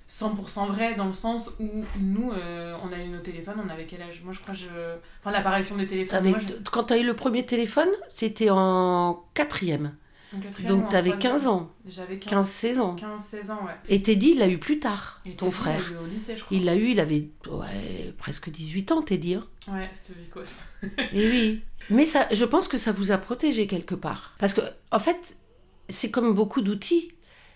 100% 0.09 0.67
vrai 0.67 0.95
dans 0.95 1.07
le 1.07 1.13
sens 1.13 1.49
où 1.59 1.83
nous, 1.99 2.31
euh, 2.31 2.75
on 2.83 2.93
a 2.93 2.97
eu 2.99 3.09
nos 3.09 3.19
téléphones, 3.19 3.61
on 3.65 3.69
avait 3.69 3.85
quel 3.85 4.01
âge? 4.01 4.21
Moi, 4.23 4.33
je 4.33 4.39
crois 4.39 4.53
que 4.53 4.59
je... 4.59 4.95
Enfin, 5.19 5.31
l'apparition 5.31 5.75
des 5.75 5.87
téléphones... 5.87 6.29
moi, 6.29 6.39
quand 6.71 6.85
tu 6.85 6.93
as 6.93 6.97
eu 6.97 7.05
le 7.05 7.15
premier 7.15 7.45
téléphone, 7.45 7.89
c'était 8.13 8.49
en 8.49 9.25
quatrième. 9.33 9.95
Donc 10.33 10.89
tu 10.89 10.95
avais 10.95 11.09
troisième. 11.11 11.17
15 11.33 11.47
ans, 11.47 11.71
J'avais 11.87 12.19
15, 12.19 12.47
15-16 12.49 12.79
ans. 12.79 12.95
15-16 12.95 13.51
ans, 13.51 13.65
ouais. 13.65 13.73
Et 13.89 14.01
Teddy, 14.01 14.31
il 14.31 14.39
l'a 14.39 14.47
eu 14.49 14.57
plus 14.57 14.79
tard, 14.79 15.21
Et 15.25 15.31
ton 15.35 15.45
Teddy, 15.47 15.57
frère. 15.57 15.81
Il 15.89 15.95
a 15.95 15.99
eu 15.99 16.03
au 16.03 16.07
lycée, 16.07 16.35
je 16.37 16.43
crois. 16.43 16.57
Il 16.57 16.65
l'a 16.65 16.75
eu, 16.75 16.89
il 16.89 16.99
avait 16.99 17.29
ouais, 17.49 18.13
presque 18.17 18.49
18 18.49 18.91
ans, 18.91 19.01
Teddy. 19.01 19.35
hein. 19.35 19.47
Ouais, 19.71 19.89
c'était 19.93 20.19
Vicos. 20.19 20.63
Et 21.13 21.29
oui. 21.29 21.61
Mais 21.89 22.05
ça, 22.05 22.27
je 22.31 22.43
pense 22.43 22.67
que 22.67 22.77
ça 22.77 22.91
vous 22.91 23.11
a 23.11 23.17
protégé 23.17 23.67
quelque 23.67 23.95
part. 23.95 24.33
Parce 24.37 24.53
que, 24.53 24.61
en 24.91 24.99
fait, 24.99 25.37
c'est 25.87 26.11
comme 26.11 26.33
beaucoup 26.33 26.61
d'outils. 26.61 27.11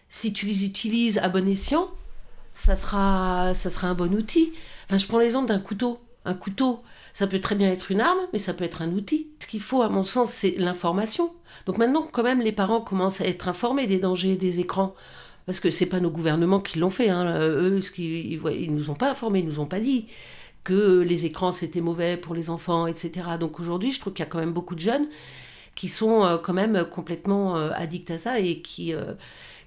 Si 0.08 0.32
tu 0.32 0.46
les 0.46 0.66
utilises 0.66 1.18
à 1.18 1.28
bon 1.30 1.48
escient, 1.50 1.90
ça 2.54 2.76
sera, 2.78 3.54
ça 3.54 3.70
sera 3.70 3.88
un 3.90 3.94
bon 3.96 4.14
outil. 4.16 4.54
Enfin, 4.86 4.98
je 4.98 5.08
prends 5.08 5.20
l'exemple 5.20 5.48
d'un 5.50 5.60
couteau. 5.60 6.00
Un 6.24 6.36
couteau, 6.36 6.84
ça 7.14 7.26
peut 7.26 7.42
très 7.42 7.56
bien 7.56 7.72
être 7.72 7.92
une 7.92 8.00
arme, 8.02 8.20
mais 8.32 8.40
ça 8.40 8.54
peut 8.54 8.64
être 8.64 8.82
un 8.84 8.92
outil. 8.92 9.28
Ce 9.40 9.48
qu'il 9.48 9.60
faut, 9.62 9.82
à 9.82 9.90
mon 9.90 10.04
sens, 10.04 10.32
c'est 10.32 10.56
l'information. 10.58 11.34
Donc 11.66 11.78
maintenant, 11.80 12.08
quand 12.12 12.24
même, 12.24 12.42
les 12.42 12.52
parents 12.52 12.82
commencent 12.82 13.22
à 13.22 13.28
être 13.28 13.48
informés 13.48 13.88
des 13.88 14.00
dangers 14.00 14.38
des 14.38 14.60
écrans. 14.60 14.96
Parce 15.48 15.60
que 15.60 15.72
c'est 15.72 15.88
pas 15.88 16.00
nos 16.00 16.12
gouvernements 16.12 16.60
qui 16.60 16.78
l'ont 16.80 16.92
fait. 16.92 17.10
Hein. 17.10 17.26
Euh, 17.26 17.72
Eux, 17.72 17.82
ce 17.82 17.92
ils, 18.00 18.38
voient- 18.38 18.52
ils 18.54 18.74
nous 18.74 18.90
ont 18.92 18.96
pas 18.96 19.10
informés, 19.10 19.40
ils 19.40 19.48
nous 19.48 19.60
ont 19.60 19.66
pas 19.66 19.80
dit 19.80 20.08
que 20.64 21.00
les 21.00 21.26
écrans 21.26 21.52
c'était 21.52 21.82
mauvais 21.82 22.18
pour 22.18 22.36
les 22.36 22.50
enfants, 22.52 22.86
etc. 22.88 23.38
Donc 23.40 23.60
aujourd'hui, 23.60 23.92
je 23.92 24.00
trouve 24.00 24.14
qu'il 24.14 24.24
y 24.24 24.28
a 24.28 24.30
quand 24.30 24.40
même 24.40 24.54
beaucoup 24.54 24.76
de 24.76 24.80
jeunes 24.80 25.08
qui 25.76 25.88
sont 25.90 26.24
euh, 26.24 26.38
quand 26.38 26.54
même 26.54 26.86
complètement 26.86 27.58
euh, 27.58 27.72
addicts 27.74 28.12
à 28.12 28.18
ça 28.20 28.40
et 28.40 28.62
qui 28.62 28.94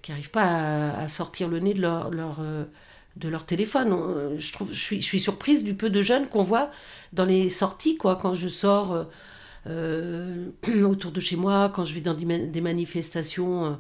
n'arrivent 0.09 0.31
pas 0.31 0.93
à, 0.93 1.09
sortir 1.09 1.49
le 1.49 1.59
nez 1.59 1.75
de 1.75 1.81
leur, 1.83 2.11
de 3.17 3.29
leur 3.29 3.47
téléphone. 3.47 3.93
On- 3.93 4.39
Je, 4.39 4.53
trouve, 4.53 4.73
je, 4.73 4.79
suis, 4.81 5.01
je 5.01 5.07
suis 5.07 5.21
surprise 5.21 5.65
du 5.65 5.75
peu 5.75 5.91
de 5.91 6.03
jeunes 6.03 6.27
qu'on 6.29 6.43
voit 6.43 6.71
dans 7.13 7.25
les 7.25 7.51
sorties, 7.51 7.97
quoi, 7.97 8.17
quand 8.17 8.35
je 8.35 8.49
sors 8.49 8.93
euh, 8.93 9.05
euh, 9.69 10.47
autour 10.85 11.13
de 11.13 11.21
chez 11.21 11.37
moi, 11.37 11.71
quand 11.75 11.85
je 11.85 11.95
vais 11.95 12.01
dans 12.01 12.15
des, 12.15 12.25
ma- 12.25 12.39
des 12.39 12.61
manifestations 12.61 13.65
euh, 13.67 13.71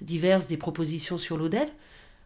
diverses, 0.00 0.46
des 0.46 0.56
propositions 0.56 1.18
sur 1.18 1.36
l'ODEV 1.36 1.68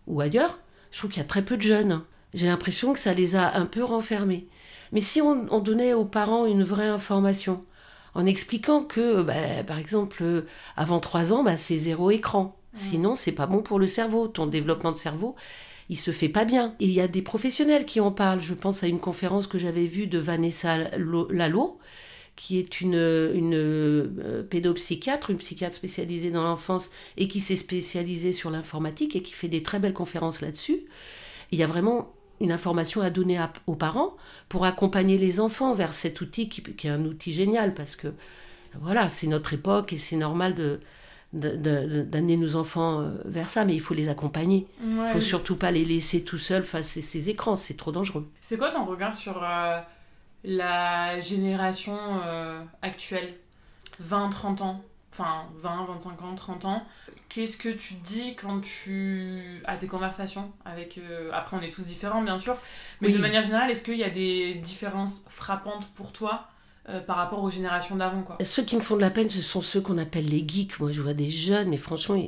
ou 0.07 0.21
ailleurs. 0.21 0.59
Je 0.93 0.99
trouve 0.99 1.11
qu'il 1.11 1.21
y 1.23 1.25
a 1.25 1.29
très 1.29 1.43
peu 1.43 1.57
de 1.57 1.63
jeunes. 1.63 2.03
J'ai 2.35 2.47
l'impression 2.47 2.93
que 2.93 2.99
ça 2.99 3.15
les 3.15 3.37
a 3.37 3.57
un 3.57 3.67
peu 3.67 3.83
renfermés. 3.85 4.47
Mais 4.93 5.01
si 5.01 5.21
on, 5.21 5.47
on 5.51 5.61
donnait 5.61 5.95
aux 5.95 6.05
parents 6.05 6.47
une 6.47 6.65
vraie 6.65 6.89
information, 6.89 7.65
en 8.15 8.27
expliquant 8.27 8.83
que, 8.83 9.23
bah, 9.23 9.63
par 9.67 9.79
exemple, 9.79 10.23
euh, 10.23 10.43
avant 10.77 10.99
3 10.99 11.33
ans, 11.33 11.45
bah, 11.45 11.57
c'est 11.57 11.77
zéro 11.79 12.11
écran. 12.11 12.57
Sinon, 12.75 13.17
c'est 13.17 13.33
pas 13.33 13.47
bon 13.47 13.63
pour 13.63 13.81
le 13.81 13.89
cerveau. 13.89 14.29
Ton 14.29 14.47
développement 14.47 14.93
de 14.93 14.97
cerveau, 14.97 15.35
il 15.91 15.99
se 15.99 16.13
fait 16.13 16.31
pas 16.31 16.47
bien. 16.47 16.75
Et 16.81 16.87
il 16.87 16.93
y 16.93 17.03
a 17.03 17.09
des 17.09 17.21
professionnels 17.23 17.85
qui 17.85 18.01
en 18.01 18.13
parlent. 18.13 18.41
Je 18.41 18.55
pense 18.55 18.83
à 18.83 18.87
une 18.89 19.01
conférence 19.01 19.47
que 19.47 19.59
j'avais 19.59 19.87
vue 19.87 20.07
de 20.07 20.19
Vanessa 20.19 20.97
Lo- 20.97 21.31
Lalo, 21.31 21.79
qui 22.37 22.59
est 22.59 22.81
une, 22.81 22.95
une 22.95 23.55
euh, 23.55 24.43
pédopsychiatre, 24.49 25.31
une 25.31 25.39
psychiatre 25.39 25.77
spécialisée 25.77 26.31
dans 26.31 26.45
l'enfance 26.45 26.91
et 27.19 27.29
qui 27.29 27.41
s'est 27.41 27.57
spécialisée 27.57 28.33
sur 28.33 28.51
l'informatique 28.51 29.17
et 29.17 29.23
qui 29.23 29.33
fait 29.35 29.49
des 29.49 29.63
très 29.63 29.79
belles 29.79 29.93
conférences 29.93 30.41
là-dessus. 30.41 30.81
Il 31.53 31.59
y 31.59 31.63
a 31.63 31.67
vraiment 31.67 32.13
une 32.41 32.53
information 32.53 33.03
à 33.03 33.11
donner 33.11 33.39
aux 33.67 33.75
parents 33.75 34.17
pour 34.49 34.65
accompagner 34.65 35.19
les 35.19 35.41
enfants 35.41 35.75
vers 35.75 35.93
cet 35.93 36.21
outil 36.23 36.49
qui, 36.49 36.63
qui 36.63 36.87
est 36.87 36.91
un 36.91 37.05
outil 37.05 37.33
génial 37.33 37.75
parce 37.75 37.97
que 37.97 38.15
voilà, 38.81 39.11
c'est 39.11 39.27
notre 39.27 39.53
époque 39.53 39.93
et 39.93 39.99
c'est 39.99 40.17
normal 40.17 40.55
de, 40.55 40.81
d'amener 41.33 42.37
nos 42.37 42.57
enfants 42.57 43.01
euh, 43.01 43.11
vers 43.25 43.49
ça, 43.49 43.65
mais 43.65 43.75
il 43.75 43.81
faut 43.81 43.95
les 43.95 44.09
accompagner. 44.09 44.67
Il 44.83 44.97
ne 44.97 45.09
faut 45.09 45.21
surtout 45.21 45.57
pas 45.57 45.71
les 45.71 45.85
laisser 45.85 46.25
tout 46.25 46.39
seuls 46.39 46.65
face 46.65 46.97
à 46.97 47.01
ces 47.01 47.31
écrans, 47.31 47.57
c'est 47.57 47.77
trop 47.77 47.93
dangereux. 47.93 48.29
C'est 48.41 48.59
quoi 48.59 48.71
ton 48.71 48.85
regard 48.85 49.15
sur 49.15 49.43
euh, 49.43 49.81
la 50.45 51.21
génération 51.21 51.99
euh, 52.25 52.61
actuelle? 52.83 53.35
20-30 54.03 54.63
ans? 54.63 54.85
Enfin, 55.13 55.45
20, 55.63 55.87
25 55.87 56.23
ans, 56.23 56.35
30 56.35 56.65
ans? 56.65 56.87
Qu'est-ce 57.29 57.57
que 57.57 57.69
tu 57.69 57.95
dis 57.95 58.35
quand 58.35 58.61
tu 58.61 59.61
as 59.65 59.77
tes 59.77 59.87
conversations 59.87 60.51
avec... 60.65 60.99
Après, 61.33 61.57
on 61.57 61.61
est 61.61 61.71
tous 61.71 61.83
différents, 61.83 62.23
bien 62.23 62.39
sûr. 62.39 62.57
Mais 63.01 63.13
de 63.13 63.19
manière 63.19 63.43
générale, 63.43 63.71
est-ce 63.71 63.85
qu'il 63.85 63.99
y 63.99 64.05
a 64.05 64.11
des 64.11 64.55
différences 64.55 65.25
frappantes 65.29 65.89
pour 65.95 66.11
toi 66.13 66.50
euh, 66.89 67.01
par 67.01 67.17
rapport 67.17 67.43
aux 67.43 67.51
générations 67.51 67.95
d'avant. 67.97 68.23
Quoi. 68.23 68.39
Ceux 68.43 68.63
qui 68.63 68.75
me 68.75 68.81
font 68.81 68.97
de 68.97 69.03
la 69.03 69.11
peine, 69.11 69.29
ce 69.29 69.43
sont 69.43 69.61
ceux 69.61 69.83
qu'on 69.83 69.99
appelle 69.99 70.27
les 70.27 70.43
geeks. 70.47 70.81
Moi, 70.81 70.91
je 70.91 71.03
vois 71.03 71.13
des 71.13 71.31
jeunes, 71.31 71.69
mais 71.69 71.77
franchement, 71.77 72.19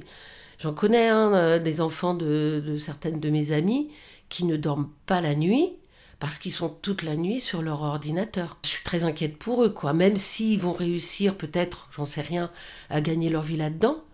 j'en 0.58 0.74
connais 0.74 1.08
hein, 1.08 1.32
euh, 1.34 1.58
des 1.58 1.80
enfants 1.80 2.14
de, 2.14 2.76
certaines 2.78 3.18
de 3.18 3.30
mes 3.30 3.52
amies 3.52 3.90
qui 4.28 4.44
ne 4.44 4.56
dorment 4.56 4.90
pas 5.06 5.22
la 5.22 5.34
nuit 5.34 5.72
parce 6.20 6.38
qu'ils 6.38 6.52
sont 6.52 6.68
toute 6.68 7.02
la 7.02 7.16
nuit 7.16 7.40
sur 7.40 7.62
leur 7.62 7.82
ordinateur. 7.82 8.58
Je 8.64 8.68
suis 8.68 8.84
très 8.84 9.04
inquiète 9.04 9.38
pour 9.38 9.64
eux, 9.64 9.70
quoi. 9.70 9.94
Même 9.94 10.18
s'ils 10.18 10.60
vont 10.60 10.72
réussir, 10.72 11.36
peut-être, 11.36 11.88
j'en 11.90 12.06
sais 12.06 12.20
rien, 12.20 12.50
à 12.90 13.00
gagner 13.00 13.30
leur 13.30 13.42
vie 13.42 13.56
là-dedans. 13.56 14.04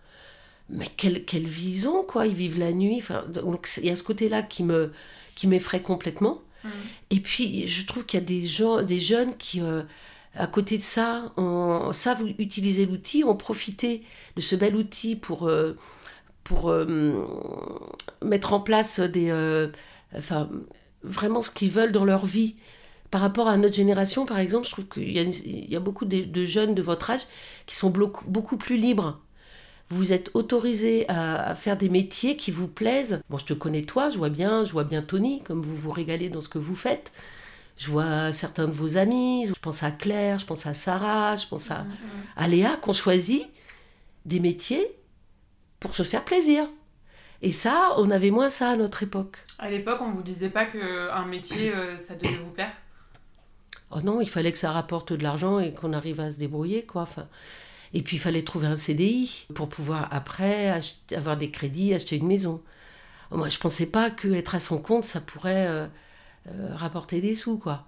Mais 0.71 0.87
quelle, 0.97 1.25
quelle 1.25 1.47
vie 1.47 1.71
ils 1.71 1.89
ont, 1.89 2.05
quoi. 2.05 2.27
Ils 2.27 2.35
vivent 2.35 2.59
la 2.59 2.73
nuit. 2.73 2.99
Enfin, 2.99 3.25
donc, 3.29 3.69
il 3.79 3.87
y 3.87 3.91
a 3.91 3.97
ce 3.97 4.03
côté-là 4.05 4.43
qui 4.43 4.63
me 4.63 4.93
qui 5.35 5.47
m'effraie 5.47 5.83
complètement. 5.83 6.43
Mmh. 6.65 6.69
Et 7.11 7.21
puis, 7.21 7.67
je 7.69 7.87
trouve 7.87 8.07
qu'il 8.07 8.19
y 8.19 8.23
a 8.23 8.27
des, 8.27 8.43
gens, 8.43 8.83
des 8.83 9.01
jeunes 9.01 9.37
qui... 9.37 9.61
Euh, 9.61 9.83
à 10.39 10.47
côté 10.47 10.79
de 10.79 10.83
ça, 10.83 11.33
on 11.37 11.93
savent 11.93 12.25
utiliser 12.39 12.87
l'outil, 12.87 13.25
on 13.25 13.35
profité 13.35 14.05
de 14.37 14.41
ce 14.41 14.55
bel 14.55 14.77
outil 14.77 15.17
pour, 15.17 15.49
euh, 15.49 15.77
pour 16.45 16.71
euh, 16.71 17.27
mettre 18.23 18.53
en 18.53 18.61
place 18.61 19.01
des, 19.01 19.31
euh, 19.31 19.69
enfin, 20.17 20.49
vraiment 21.03 21.43
ce 21.43 21.51
qu'ils 21.51 21.71
veulent 21.71 21.93
dans 21.93 22.05
leur 22.05 22.25
vie. 22.25 22.55
Par 23.11 23.21
rapport 23.21 23.49
à 23.49 23.57
notre 23.57 23.75
génération, 23.75 24.27
par 24.27 24.39
exemple, 24.39 24.67
je 24.67 24.71
trouve 24.71 24.87
qu'il 24.87 25.11
y, 25.11 25.77
a 25.77 25.81
beaucoup 25.81 26.05
de, 26.05 26.45
jeunes 26.45 26.75
de 26.75 26.83
votre 26.83 27.11
âge 27.11 27.23
qui 27.67 27.75
sont 27.75 27.91
beaucoup 27.91 28.57
plus 28.59 28.77
libres. 28.77 29.19
Vous 29.91 30.13
êtes 30.13 30.31
autorisés 30.35 31.09
à, 31.09 31.49
à, 31.49 31.55
faire 31.55 31.79
des 31.79 31.89
métiers 31.89 32.37
qui 32.37 32.51
vous 32.51 32.69
plaisent. 32.69 33.23
Bon, 33.31 33.39
je 33.39 33.47
te 33.47 33.55
connais 33.55 33.83
toi, 33.83 34.11
je 34.11 34.19
vois 34.19 34.29
bien, 34.29 34.67
je 34.67 34.73
vois 34.73 34.85
bien 34.85 35.01
Tony, 35.01 35.41
comme 35.43 35.63
vous 35.63 35.75
vous 35.75 35.91
régalez 35.91 36.29
dans 36.29 36.43
ce 36.43 36.51
que 36.51 36.59
vous 36.59 36.77
faites. 36.77 37.11
Je 37.79 37.91
vois 37.91 38.33
certains 38.33 38.67
de 38.67 38.73
vos 38.73 38.97
amis, 38.97 39.47
je 39.47 39.55
pense 39.61 39.83
à 39.83 39.91
Claire, 39.93 40.39
je 40.39 40.47
pense 40.47 40.67
à 40.67 40.75
Sarah, 40.75 41.37
je 41.37 41.47
pense 41.47 41.71
à, 41.71 41.87
mm-hmm. 42.37 42.49
Léa, 42.49 42.77
qui 42.83 42.91
ont 42.91 42.93
choisi 42.93 43.47
des 44.25 44.41
métiers 44.41 44.87
pour 45.79 45.95
se 45.95 46.03
faire 46.03 46.25
plaisir. 46.25 46.69
Et 47.41 47.53
ça, 47.53 47.95
on 47.99 48.11
avait 48.11 48.33
moins 48.33 48.51
ça 48.51 48.71
à 48.71 48.77
notre 48.77 49.05
époque. 49.05 49.39
À 49.61 49.71
l'époque, 49.71 50.01
on 50.01 50.11
vous 50.11 50.23
disait 50.23 50.51
pas 50.51 50.67
qu'un 50.67 51.25
métier, 51.27 51.73
euh, 51.73 51.97
ça 51.97 52.17
devait 52.17 52.35
vous 52.35 52.51
plaire? 52.51 52.73
Oh 53.91 54.01
non, 54.03 54.21
il 54.21 54.29
fallait 54.29 54.53
que 54.53 54.59
ça 54.59 54.73
rapporte 54.73 55.13
de 55.13 55.23
l'argent 55.23 55.61
et 55.61 55.73
qu'on 55.73 55.93
arrive 55.93 56.19
à 56.21 56.33
se 56.33 56.37
débrouiller, 56.37 56.85
quoi. 56.85 57.03
Enfin, 57.03 57.29
et 57.95 58.03
puis, 58.03 58.17
il 58.17 58.21
fallait 58.21 58.43
trouver 58.43 58.67
un 58.67 58.77
CDI 58.77 59.47
pour 59.55 59.69
pouvoir, 59.69 60.09
après, 60.11 60.81
avoir 61.15 61.37
des 61.37 61.51
crédits, 61.51 61.95
acheter 61.95 62.17
une 62.17 62.27
maison. 62.27 62.61
Moi, 63.31 63.49
je 63.49 63.59
pensais 63.59 63.87
pas 63.87 64.11
qu'être 64.11 64.55
à 64.55 64.61
son 64.61 64.79
compte, 64.79 65.05
ça 65.05 65.21
pourrait... 65.21 65.69
Euh, 65.69 65.87
euh, 65.87 65.87
rapporter 66.73 67.21
des 67.21 67.35
sous, 67.35 67.59
quoi. 67.59 67.85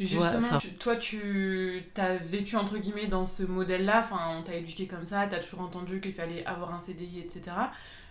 Justement, 0.00 0.48
toi, 0.80 0.96
tu 0.96 1.84
as 1.96 2.16
vécu 2.16 2.56
entre 2.56 2.78
guillemets 2.78 3.06
dans 3.06 3.24
ce 3.26 3.44
modèle-là, 3.44 4.00
enfin, 4.00 4.36
on 4.38 4.42
t'a 4.42 4.56
éduqué 4.56 4.86
comme 4.86 5.06
ça, 5.06 5.26
tu 5.28 5.34
as 5.36 5.38
toujours 5.38 5.60
entendu 5.60 6.00
qu'il 6.00 6.14
fallait 6.14 6.44
avoir 6.44 6.74
un 6.74 6.80
CDI, 6.80 7.20
etc. 7.20 7.56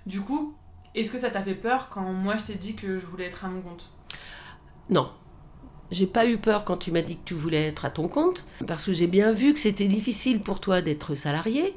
Du 0.05 0.21
coup, 0.21 0.55
est-ce 0.95 1.11
que 1.11 1.17
ça 1.17 1.29
t'a 1.29 1.41
fait 1.41 1.55
peur 1.55 1.89
quand 1.89 2.13
moi 2.13 2.37
je 2.37 2.43
t'ai 2.43 2.55
dit 2.55 2.75
que 2.75 2.97
je 2.97 3.05
voulais 3.05 3.25
être 3.25 3.43
à 3.43 3.49
mon 3.49 3.61
compte? 3.61 3.89
Non. 4.89 5.11
J'ai 5.91 6.07
pas 6.07 6.27
eu 6.27 6.37
peur 6.37 6.65
quand 6.65 6.77
tu 6.77 6.91
m'as 6.91 7.01
dit 7.01 7.17
que 7.17 7.25
tu 7.25 7.33
voulais 7.33 7.67
être 7.67 7.83
à 7.83 7.89
ton 7.89 8.07
compte, 8.07 8.45
parce 8.67 8.85
que 8.85 8.93
j'ai 8.93 9.07
bien 9.07 9.33
vu 9.33 9.53
que 9.53 9.59
c'était 9.59 9.87
difficile 9.87 10.39
pour 10.39 10.61
toi 10.61 10.81
d'être 10.81 11.15
salarié 11.15 11.75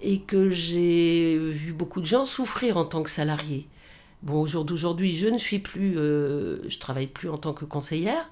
et 0.00 0.20
que 0.20 0.50
j'ai 0.50 1.38
vu 1.38 1.72
beaucoup 1.72 2.00
de 2.00 2.06
gens 2.06 2.24
souffrir 2.24 2.76
en 2.76 2.86
tant 2.86 3.02
que 3.02 3.10
salarié. 3.10 3.68
Bon, 4.22 4.42
au 4.42 4.46
jour 4.46 4.64
d'aujourd'hui, 4.64 5.16
je 5.16 5.26
ne 5.26 5.38
suis 5.38 5.58
plus, 5.58 5.98
euh, 5.98 6.68
je 6.68 6.78
travaille 6.78 7.08
plus 7.08 7.28
en 7.28 7.38
tant 7.38 7.52
que 7.52 7.64
conseillère, 7.64 8.30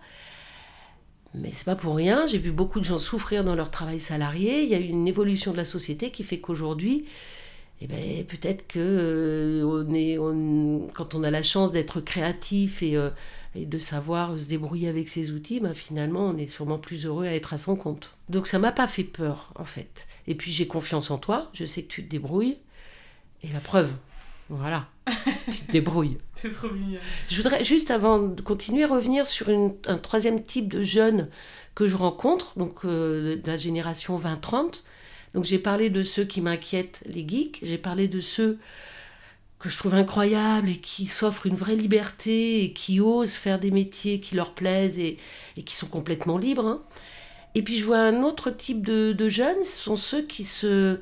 mais 1.34 1.50
c'est 1.52 1.64
pas 1.64 1.74
pour 1.74 1.96
rien. 1.96 2.26
J'ai 2.28 2.38
vu 2.38 2.52
beaucoup 2.52 2.78
de 2.78 2.84
gens 2.84 2.98
souffrir 3.00 3.42
dans 3.42 3.56
leur 3.56 3.70
travail 3.70 3.98
salarié. 3.98 4.62
Il 4.62 4.68
y 4.68 4.74
a 4.74 4.78
eu 4.78 4.84
une 4.84 5.08
évolution 5.08 5.50
de 5.50 5.56
la 5.56 5.64
société 5.64 6.10
qui 6.12 6.22
fait 6.22 6.38
qu'aujourd'hui, 6.38 7.06
eh 7.80 7.86
ben, 7.88 8.24
peut-être 8.26 8.68
que 8.68 8.78
euh, 8.78 9.64
on 9.64 9.94
est, 9.94 10.16
quand 10.94 11.14
on 11.14 11.24
a 11.24 11.30
la 11.30 11.42
chance 11.42 11.72
d'être 11.72 12.00
créatif 12.00 12.82
et, 12.82 12.96
euh, 12.96 13.10
et, 13.56 13.66
de 13.66 13.78
savoir 13.78 14.38
se 14.38 14.44
débrouiller 14.44 14.88
avec 14.88 15.08
ses 15.08 15.32
outils, 15.32 15.58
ben, 15.58 15.74
finalement, 15.74 16.26
on 16.26 16.36
est 16.36 16.46
sûrement 16.46 16.78
plus 16.78 17.06
heureux 17.06 17.26
à 17.26 17.34
être 17.34 17.54
à 17.54 17.58
son 17.58 17.74
compte. 17.74 18.10
Donc 18.28 18.46
ça 18.46 18.60
m'a 18.60 18.70
pas 18.70 18.86
fait 18.86 19.04
peur, 19.04 19.52
en 19.56 19.64
fait. 19.64 20.06
Et 20.28 20.36
puis 20.36 20.52
j'ai 20.52 20.66
confiance 20.66 21.10
en 21.10 21.18
toi. 21.18 21.50
Je 21.52 21.64
sais 21.64 21.82
que 21.82 21.88
tu 21.88 22.04
te 22.04 22.10
débrouilles. 22.10 22.58
Et 23.42 23.48
la 23.48 23.60
preuve, 23.60 23.90
voilà. 24.50 24.88
tu 25.52 25.60
te 25.60 25.72
débrouilles. 25.72 26.18
C'est 26.34 26.52
trop 26.52 26.68
mignon. 26.70 26.98
Je 27.28 27.36
voudrais 27.36 27.64
juste 27.64 27.90
avant 27.90 28.18
de 28.18 28.40
continuer 28.40 28.84
revenir 28.84 29.26
sur 29.26 29.48
un 29.48 29.98
troisième 29.98 30.44
type 30.44 30.68
de 30.68 30.82
jeunes 30.82 31.28
que 31.74 31.88
je 31.88 31.96
rencontre, 31.96 32.58
donc 32.58 32.84
euh, 32.84 33.36
de 33.36 33.46
la 33.46 33.56
génération 33.56 34.18
20-30. 34.18 34.82
Donc 35.34 35.44
j'ai 35.44 35.58
parlé 35.58 35.88
de 35.88 36.02
ceux 36.02 36.24
qui 36.24 36.40
m'inquiètent, 36.40 37.02
les 37.06 37.26
geeks. 37.26 37.60
J'ai 37.62 37.78
parlé 37.78 38.08
de 38.08 38.20
ceux 38.20 38.58
que 39.60 39.68
je 39.68 39.76
trouve 39.76 39.94
incroyables 39.94 40.68
et 40.68 40.78
qui 40.78 41.06
s'offrent 41.06 41.46
une 41.46 41.54
vraie 41.54 41.76
liberté 41.76 42.64
et 42.64 42.72
qui 42.72 42.98
osent 43.00 43.34
faire 43.34 43.60
des 43.60 43.70
métiers 43.70 44.20
qui 44.20 44.34
leur 44.34 44.54
plaisent 44.54 44.98
et, 44.98 45.18
qui 45.64 45.76
sont 45.76 45.86
complètement 45.86 46.38
libres. 46.38 46.66
Hein. 46.66 46.82
Et 47.54 47.62
puis 47.62 47.78
je 47.78 47.84
vois 47.84 47.98
un 47.98 48.22
autre 48.22 48.50
type 48.50 48.84
de, 48.84 49.12
de 49.12 49.28
jeunes, 49.28 49.62
ce 49.64 49.78
sont 49.78 49.96
ceux 49.96 50.22
qui 50.22 50.44
se 50.44 50.98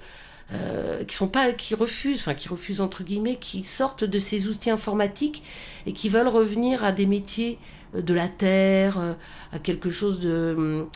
euh, 0.54 1.04
qui 1.04 1.14
sont 1.14 1.28
pas, 1.28 1.52
qui 1.52 1.74
refusent, 1.74 2.20
enfin 2.20 2.34
qui 2.34 2.48
refusent 2.48 2.80
entre 2.80 3.02
guillemets, 3.02 3.36
qui 3.36 3.64
sortent 3.64 4.04
de 4.04 4.18
ces 4.18 4.46
outils 4.48 4.70
informatiques 4.70 5.42
et 5.84 5.92
qui 5.92 6.08
veulent 6.08 6.28
revenir 6.28 6.84
à 6.84 6.92
des 6.92 7.04
métiers 7.04 7.58
euh, 7.94 8.00
de 8.00 8.14
la 8.14 8.28
terre, 8.28 8.98
euh, 8.98 9.12
à 9.52 9.58
quelque 9.58 9.90
chose 9.90 10.20
de 10.20 10.86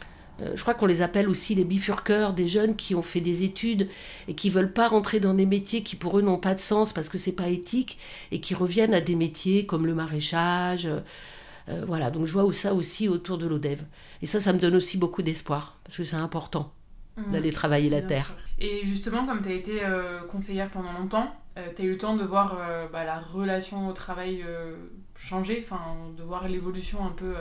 je 0.56 0.60
crois 0.60 0.74
qu'on 0.74 0.86
les 0.86 1.02
appelle 1.02 1.28
aussi 1.28 1.54
les 1.54 1.62
bifurqueurs, 1.62 2.32
des 2.32 2.48
jeunes 2.48 2.74
qui 2.74 2.96
ont 2.96 3.02
fait 3.02 3.20
des 3.20 3.44
études 3.44 3.88
et 4.26 4.34
qui 4.34 4.50
veulent 4.50 4.72
pas 4.72 4.88
rentrer 4.88 5.20
dans 5.20 5.34
des 5.34 5.46
métiers 5.46 5.84
qui 5.84 5.94
pour 5.94 6.18
eux 6.18 6.22
n'ont 6.22 6.38
pas 6.38 6.56
de 6.56 6.60
sens 6.60 6.92
parce 6.92 7.08
que 7.08 7.16
c'est 7.16 7.30
pas 7.30 7.48
éthique 7.48 7.96
et 8.32 8.40
qui 8.40 8.54
reviennent 8.56 8.94
à 8.94 9.00
des 9.00 9.14
métiers 9.14 9.66
comme 9.66 9.86
le 9.86 9.94
maraîchage. 9.94 10.88
voilà, 11.86 12.10
donc 12.10 12.26
je 12.26 12.32
vois 12.32 12.52
ça 12.54 12.74
aussi 12.74 13.08
autour 13.08 13.38
de 13.38 13.46
l'ODEV. 13.46 13.82
Et 14.20 14.26
ça, 14.26 14.40
ça 14.40 14.52
me 14.52 14.58
donne 14.58 14.74
aussi 14.74 14.98
beaucoup 14.98 15.22
d'espoir 15.22 15.78
parce 15.84 15.96
que 15.98 16.02
c'est 16.02 16.16
important 16.16 16.72
mmh. 17.16 17.32
d'aller 17.32 17.52
travailler 17.52 17.90
la 17.90 18.02
terre. 18.02 18.34
Et 18.58 18.84
justement, 18.84 19.26
comme 19.26 19.42
tu 19.42 19.48
as 19.48 19.54
été 19.54 19.84
euh, 19.84 20.22
conseillère 20.22 20.70
pendant 20.70 20.92
longtemps, 20.92 21.34
euh, 21.58 21.66
tu 21.74 21.82
as 21.82 21.84
eu 21.84 21.90
le 21.90 21.98
temps 21.98 22.16
de 22.16 22.24
voir 22.24 22.58
euh, 22.60 22.86
bah, 22.92 23.04
la 23.04 23.18
relation 23.18 23.88
au 23.88 23.92
travail 23.92 24.44
changer, 25.16 25.64
enfin, 25.64 25.80
de 26.16 26.22
voir 26.22 26.48
l'évolution 26.48 27.04
un 27.04 27.10
peu 27.10 27.34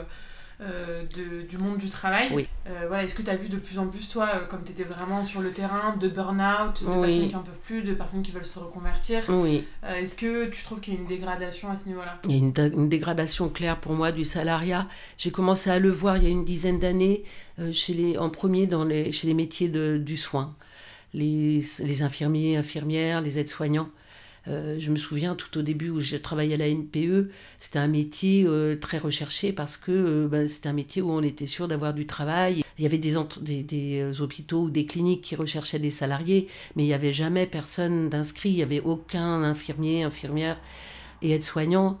de, 0.62 1.42
du 1.42 1.58
monde 1.58 1.78
du 1.78 1.88
travail. 1.88 2.30
Oui. 2.32 2.48
voilà, 2.86 3.04
Est-ce 3.04 3.14
que 3.14 3.22
tu 3.22 3.30
as 3.30 3.36
vu 3.36 3.48
de 3.48 3.56
plus 3.56 3.78
en 3.78 3.86
plus, 3.86 4.08
toi, 4.08 4.28
comme 4.48 4.64
tu 4.64 4.72
étais 4.72 4.84
vraiment 4.84 5.24
sur 5.24 5.40
le 5.40 5.52
terrain, 5.52 5.96
de 5.96 6.08
burn-out, 6.08 6.82
de 6.82 6.86
personnes 6.86 7.28
qui 7.28 7.34
n'en 7.34 7.42
peuvent 7.42 7.54
plus, 7.64 7.82
de 7.82 7.94
personnes 7.94 8.22
qui 8.22 8.30
veulent 8.30 8.44
se 8.44 8.58
reconvertir 8.58 9.24
Oui. 9.28 9.64
Est-ce 9.86 10.16
que 10.16 10.46
tu 10.46 10.62
trouves 10.64 10.80
qu'il 10.80 10.94
y 10.94 10.96
a 10.96 11.00
une 11.00 11.06
dégradation 11.06 11.70
à 11.70 11.76
ce 11.76 11.86
niveau-là? 11.86 12.18
Il 12.24 12.30
y 12.30 12.34
a 12.34 12.38
une, 12.38 12.52
une, 12.78 12.88
dégradation 12.88 13.48
claire 13.48 13.78
pour 13.78 13.92
moi 13.92 14.12
du 14.12 14.24
salariat. 14.24 14.86
J'ai 15.18 15.30
commencé 15.30 15.70
à 15.70 15.78
le 15.78 15.90
voir 15.90 16.16
il 16.16 16.24
y 16.24 16.26
a 16.26 16.30
une 16.30 16.44
dizaine 16.44 16.78
d'années, 16.78 17.24
chez 17.72 17.94
les, 17.94 18.18
en 18.18 18.30
premier 18.30 18.66
dans 18.66 18.84
les, 18.84 19.12
chez 19.12 19.26
les 19.26 19.34
métiers 19.34 19.68
de, 19.68 19.98
du 19.98 20.16
soin 20.16 20.54
les, 21.14 21.60
les 21.80 22.02
infirmiers, 22.02 22.56
infirmières, 22.56 23.20
les 23.20 23.38
aides-soignants. 23.38 23.90
Euh, 24.48 24.76
je 24.78 24.90
me 24.90 24.96
souviens 24.96 25.34
tout 25.36 25.56
au 25.58 25.62
début 25.62 25.90
où 25.90 26.00
j'ai 26.00 26.20
travaillé 26.20 26.54
à 26.54 26.56
la 26.56 26.68
NPE, 26.68 27.30
c'était 27.58 27.78
un 27.78 27.86
métier 27.86 28.44
euh, 28.46 28.76
très 28.76 28.98
recherché 28.98 29.52
parce 29.52 29.76
que 29.76 29.92
euh, 29.92 30.28
ben, 30.28 30.48
c'était 30.48 30.68
un 30.68 30.72
métier 30.72 31.00
où 31.00 31.10
on 31.10 31.22
était 31.22 31.46
sûr 31.46 31.68
d'avoir 31.68 31.94
du 31.94 32.06
travail. 32.06 32.64
Il 32.78 32.82
y 32.82 32.86
avait 32.86 32.98
des, 32.98 33.16
hôpitaux 34.20 34.62
ou 34.62 34.70
des 34.70 34.86
cliniques 34.86 35.22
qui 35.22 35.36
recherchaient 35.36 35.78
des 35.78 35.90
salariés, 35.90 36.48
mais 36.74 36.82
il 36.84 36.86
n'y 36.86 36.94
avait 36.94 37.12
jamais 37.12 37.46
personne 37.46 38.08
d'inscrit, 38.08 38.50
il 38.50 38.56
n'y 38.56 38.62
avait 38.62 38.80
aucun 38.80 39.42
infirmier, 39.44 40.02
infirmière 40.02 40.58
et 41.20 41.30
aide-soignant, 41.32 42.00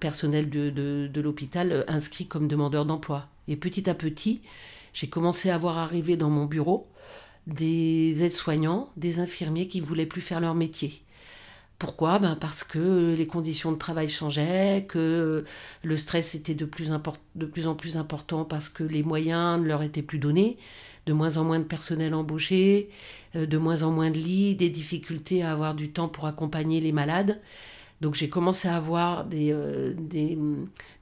personnel 0.00 0.48
de 0.48 1.20
l'hôpital 1.20 1.84
inscrit 1.88 2.26
comme 2.26 2.48
demandeur 2.48 2.86
d'emploi. 2.86 3.28
Et 3.48 3.56
petit 3.56 3.88
à 3.90 3.94
petit, 3.94 4.40
j'ai 4.92 5.08
commencé 5.08 5.50
à 5.50 5.58
voir 5.58 5.78
arriver 5.78 6.16
dans 6.16 6.30
mon 6.30 6.46
bureau 6.46 6.88
des 7.46 8.22
aides-soignants, 8.22 8.90
des 8.96 9.18
infirmiers 9.18 9.68
qui 9.68 9.80
ne 9.80 9.86
voulaient 9.86 10.06
plus 10.06 10.20
faire 10.20 10.40
leur 10.40 10.54
métier. 10.54 11.02
Pourquoi? 11.82 12.20
Ben 12.20 12.36
Parce 12.36 12.62
que 12.62 13.12
les 13.18 13.26
conditions 13.26 13.72
de 13.72 13.76
travail 13.76 14.08
changeaient, 14.08 14.86
que 14.88 15.44
le 15.82 15.96
stress 15.96 16.36
était 16.36 16.54
de 16.54 16.64
plus, 16.64 16.92
en 16.92 17.74
plus 17.74 17.96
important 17.96 18.44
parce 18.44 18.68
que 18.68 18.84
les 18.84 19.02
moyens 19.02 19.60
ne 19.60 19.66
leur 19.66 19.82
étaient 19.82 20.00
plus 20.00 20.20
donnés, 20.20 20.58
de 21.06 21.12
moins 21.12 21.38
en 21.38 21.44
moins 21.44 21.58
de 21.58 21.64
personnel 21.64 22.14
embauché, 22.14 22.88
euh, 23.34 23.46
de 23.46 23.58
moins 23.58 23.82
en 23.82 23.90
moins 23.90 24.12
de 24.12 24.16
lits, 24.16 24.54
des 24.54 24.70
difficultés 24.70 25.42
à 25.42 25.50
avoir 25.50 25.74
du 25.74 25.90
temps 25.90 26.06
pour 26.06 26.26
accompagner 26.26 26.80
les 26.80 26.92
malades. 26.92 27.40
Donc 28.00 28.14
j'ai 28.14 28.28
commencé 28.28 28.68
à 28.68 28.76
avoir 28.76 29.24
des, 29.24 29.50
euh, 29.50 29.92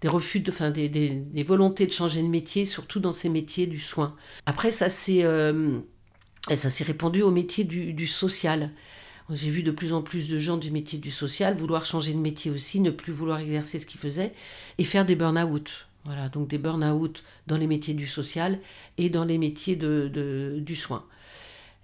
refus, 0.06 0.40
de, 0.40 0.50
enfin, 0.50 0.70
des, 0.70 1.44
volontés 1.46 1.84
de 1.84 1.92
changer 1.92 2.22
de 2.22 2.28
métier, 2.28 2.64
surtout 2.64 3.00
dans 3.00 3.12
ces 3.12 3.28
métiers 3.28 3.66
du 3.66 3.78
soin. 3.78 4.16
Après, 4.46 4.70
ça 4.70 4.88
s'est 4.88 5.24
euh, 5.24 5.80
répandu 6.48 7.20
au 7.20 7.30
métier 7.30 7.64
du 7.64 8.06
social. 8.06 8.70
J'ai 9.32 9.50
vu 9.50 9.62
de 9.62 9.70
plus 9.70 9.92
en 9.92 10.02
plus 10.02 10.28
de 10.28 10.38
gens 10.38 10.56
du 10.56 10.70
métier 10.70 10.98
du 10.98 11.10
social 11.10 11.56
vouloir 11.56 11.84
changer 11.84 12.12
de 12.12 12.18
métier 12.18 12.50
aussi, 12.50 12.80
ne 12.80 12.90
plus 12.90 13.12
vouloir 13.12 13.40
exercer 13.40 13.78
ce 13.78 13.86
qu'ils 13.86 14.00
faisaient 14.00 14.32
et 14.78 14.84
faire 14.84 15.06
des 15.06 15.14
burn-out. 15.14 15.86
Voilà, 16.04 16.28
donc 16.28 16.48
des 16.48 16.58
burn-out 16.58 17.22
dans 17.46 17.56
les 17.56 17.66
métiers 17.66 17.94
du 17.94 18.06
social 18.06 18.58
et 18.98 19.10
dans 19.10 19.24
les 19.24 19.38
métiers 19.38 19.76
de, 19.76 20.58
du 20.58 20.74
soin. 20.74 21.04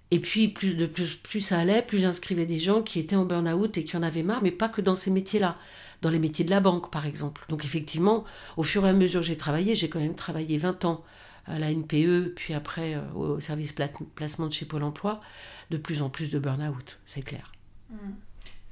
Et 0.09 0.19
puis, 0.19 0.47
plus, 0.47 0.73
de 0.73 0.85
plus, 0.85 1.15
plus 1.15 1.41
ça 1.41 1.59
allait, 1.59 1.81
plus 1.81 1.99
j'inscrivais 1.99 2.45
des 2.45 2.59
gens 2.59 2.81
qui 2.81 2.99
étaient 2.99 3.15
en 3.15 3.25
burn-out 3.25 3.77
et 3.77 3.83
qui 3.83 3.95
en 3.97 4.03
avaient 4.03 4.23
marre, 4.23 4.41
mais 4.41 4.51
pas 4.51 4.69
que 4.69 4.81
dans 4.81 4.95
ces 4.95 5.11
métiers-là, 5.11 5.57
dans 6.01 6.09
les 6.09 6.19
métiers 6.19 6.45
de 6.45 6.49
la 6.49 6.61
banque, 6.61 6.89
par 6.91 7.05
exemple. 7.05 7.45
Donc, 7.49 7.65
effectivement, 7.65 8.23
au 8.55 8.63
fur 8.63 8.85
et 8.85 8.89
à 8.89 8.93
mesure 8.93 9.21
que 9.21 9.27
j'ai 9.27 9.37
travaillé, 9.37 9.75
j'ai 9.75 9.89
quand 9.89 9.99
même 9.99 10.15
travaillé 10.15 10.57
20 10.57 10.85
ans 10.85 11.03
à 11.47 11.59
la 11.59 11.71
NPE, 11.71 12.33
puis 12.35 12.53
après 12.53 12.95
euh, 12.95 13.01
au 13.13 13.39
service 13.39 13.73
placement 14.15 14.47
de 14.47 14.53
chez 14.53 14.65
Pôle 14.65 14.83
emploi 14.83 15.21
de 15.69 15.77
plus 15.77 16.01
en 16.01 16.09
plus 16.09 16.29
de 16.29 16.39
burn-out, 16.39 16.99
c'est 17.05 17.21
clair. 17.21 17.51
Mm. 17.89 17.95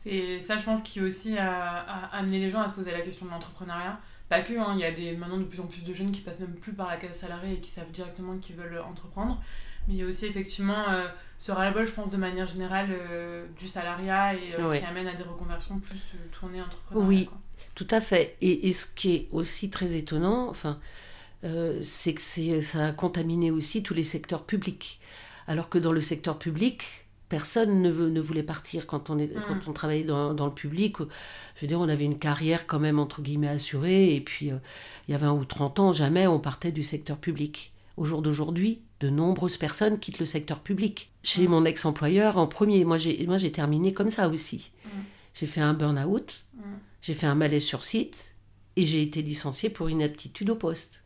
C'est 0.06 0.40
ça, 0.40 0.56
je 0.58 0.64
pense, 0.64 0.84
qui 0.84 1.02
aussi 1.02 1.36
a, 1.36 1.80
amené 2.12 2.38
les 2.38 2.52
gens 2.52 2.62
à 2.62 2.68
se 2.68 2.74
poser 2.74 2.92
la 2.92 3.02
question 3.02 3.26
de 3.26 3.32
l'entrepreneuriat. 3.32 4.00
Pas 4.30 4.42
que, 4.42 4.54
hein, 4.54 4.74
il 4.76 4.80
y 4.80 4.84
a 4.84 4.92
des, 4.92 5.18
maintenant 5.18 5.38
de 5.38 5.44
plus 5.46 5.60
en 5.60 5.66
plus 5.66 5.84
de 5.84 5.94
jeunes 5.94 6.12
qui 6.12 6.22
passent 6.22 6.42
même 6.42 6.54
plus 6.54 6.74
par 6.74 6.88
la 6.88 6.98
case 6.98 7.18
salariée 7.18 7.54
et 7.54 7.60
qui 7.60 7.72
savent 7.72 7.90
directement 7.92 8.38
qu'ils 8.38 8.56
veulent 8.56 8.80
entreprendre. 8.80 9.42
Mais 9.88 9.96
il 9.96 10.00
y 10.00 10.04
a 10.04 10.06
aussi 10.06 10.26
effectivement 10.26 10.90
euh, 10.90 11.08
ce 11.40 11.52
ras-le-bol, 11.52 11.86
je 11.86 11.92
pense, 11.92 12.12
de 12.12 12.18
manière 12.18 12.48
générale, 12.48 12.90
euh, 12.92 13.48
du 13.60 13.68
salariat 13.68 14.36
et 14.36 14.54
euh, 14.60 14.78
qui 14.78 14.86
amène 14.86 15.08
à 15.08 15.16
des 15.16 15.24
reconversions 15.24 15.80
plus 15.80 16.02
tournées 16.32 16.62
entrepreneuriat. 16.62 17.08
Oui, 17.08 17.30
tout 17.74 17.88
à 17.90 18.02
fait. 18.02 18.36
Et, 18.42 18.68
et, 18.68 18.74
ce 18.74 18.86
qui 18.86 19.16
est 19.16 19.28
aussi 19.32 19.70
très 19.70 19.96
étonnant, 19.96 20.50
enfin, 20.50 20.80
c'est 21.82 22.14
que 22.14 22.62
ça 22.62 22.88
a 22.88 22.92
contaminé 22.92 23.52
aussi 23.52 23.84
tous 23.84 23.94
les 23.94 24.04
secteurs 24.04 24.44
publics. 24.46 25.00
Alors 25.48 25.70
que 25.70 25.78
dans 25.78 25.92
le 25.92 26.02
secteur 26.02 26.40
public, 26.40 27.06
personne 27.30 27.82
ne, 27.82 27.92
ne 27.92 28.22
voulait 28.22 28.44
partir 28.44 28.88
quand 28.88 29.10
on, 29.10 29.18
est, 29.18 29.28
mm. 29.28 29.44
quand 29.48 29.68
on 29.68 29.74
travaillait 29.74 30.04
dans, 30.04 30.34
dans, 30.34 30.46
le 30.46 30.54
public. 30.54 30.98
Je 31.00 31.62
veux 31.62 31.68
dire, 31.68 31.80
on 31.80 31.90
avait 31.90 32.06
une 32.06 32.20
carrière 32.20 32.68
quand 32.68 32.80
même, 32.80 33.00
entre 33.00 33.22
guillemets, 33.22 33.48
assurée. 33.48 34.16
Et 34.16 34.22
puis, 34.22 34.52
euh, 34.52 34.58
il 35.08 35.12
y 35.12 35.16
a 35.16 35.18
20 35.18 35.34
ou 35.34 35.46
30 35.46 35.80
ans, 35.80 35.94
jamais 35.94 36.28
on 36.28 36.40
partait 36.40 36.72
du 36.72 36.84
secteur 36.84 37.18
public. 37.18 37.74
Au 37.98 38.06
jour 38.06 38.22
d'aujourd'hui, 38.22 38.80
de 39.00 39.10
nombreuses 39.10 39.58
personnes 39.58 40.00
quittent 40.00 40.20
le 40.20 40.26
secteur 40.26 40.60
public. 40.60 41.12
Chez 41.24 41.48
mm. 41.48 41.52
mon 41.52 41.66
ex-employeur, 41.66 42.38
en 42.38 42.48
premier, 42.48 42.84
moi 42.86 42.98
j'ai 42.98 43.52
terminé 43.52 43.94
comme 43.94 44.10
ça 44.10 44.28
aussi. 44.30 44.72
Mm. 44.84 44.90
J'ai 45.34 45.48
fait 45.48 45.62
un 45.62 45.74
burn-out, 45.74 46.46
j'ai 47.02 47.14
fait 47.14 47.28
un 47.28 47.36
malaise 47.36 47.64
sur 47.64 47.84
site 47.84 48.36
et 48.78 48.86
j'ai 48.86 49.02
été 49.02 49.22
licenciée 49.22 49.70
pour 49.70 49.90
inaptitude 49.90 50.50
au 50.50 50.56
poste 50.56 51.05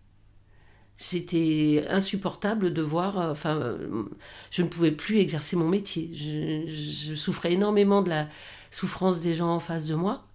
c'était 1.02 1.86
insupportable 1.90 2.74
de 2.74 2.82
voir. 2.82 3.20
Euh, 3.20 3.32
enfin, 3.32 3.58
euh, 3.58 4.04
je 4.52 4.62
ne 4.62 4.68
pouvais 4.68 4.92
plus 4.92 5.20
exercer 5.20 5.56
mon 5.56 5.68
métier. 5.68 6.12
Je, 6.14 7.16
souffrais 7.16 7.54
énormément 7.54 8.02
de 8.02 8.10
la 8.10 8.28
souffrance 8.70 9.22
des 9.22 9.34
gens 9.34 9.50
en 9.50 9.62
face 9.62 9.86
de 9.86 9.96
moi. 9.96 10.26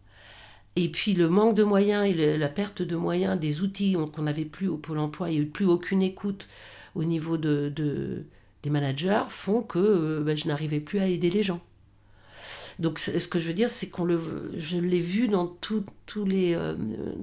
Et 0.76 0.88
puis 0.88 1.12
le 1.12 1.28
manque 1.28 1.54
de 1.54 1.62
moyens 1.64 2.06
et 2.06 2.38
la 2.38 2.48
perte 2.48 2.82
de 2.82 2.96
moyens, 2.96 3.38
des 3.38 3.60
outils 3.60 3.94
qu'on 4.14 4.22
n'avait 4.22 4.46
plus 4.46 4.66
au 4.66 4.76
Pôle 4.76 4.98
emploi, 4.98 5.30
il 5.30 5.34
n'y 5.34 5.38
a 5.40 5.42
eu 5.42 5.46
plus 5.46 5.66
aucune 5.66 6.02
écoute 6.02 6.48
au 6.94 7.04
niveau 7.04 7.36
de, 7.36 8.24
des 8.62 8.70
managers, 8.70 9.24
font 9.28 9.62
que 9.62 9.78
euh, 9.78 10.20
ben, 10.24 10.36
je 10.36 10.48
n'arrivais 10.48 10.80
plus 10.80 10.98
à 10.98 11.06
aider 11.06 11.30
les 11.30 11.42
gens. 11.42 11.60
Donc 12.80 12.98
ce 12.98 13.28
que 13.28 13.38
je 13.38 13.48
veux 13.48 13.54
dire, 13.54 13.68
c'est 13.68 13.88
qu'on 13.88 14.04
le, 14.04 14.50
je 14.56 14.78
l'ai 14.78 15.00
vu 15.00 15.28
dans 15.28 15.46
tous 15.46 15.84
les, 16.24 16.58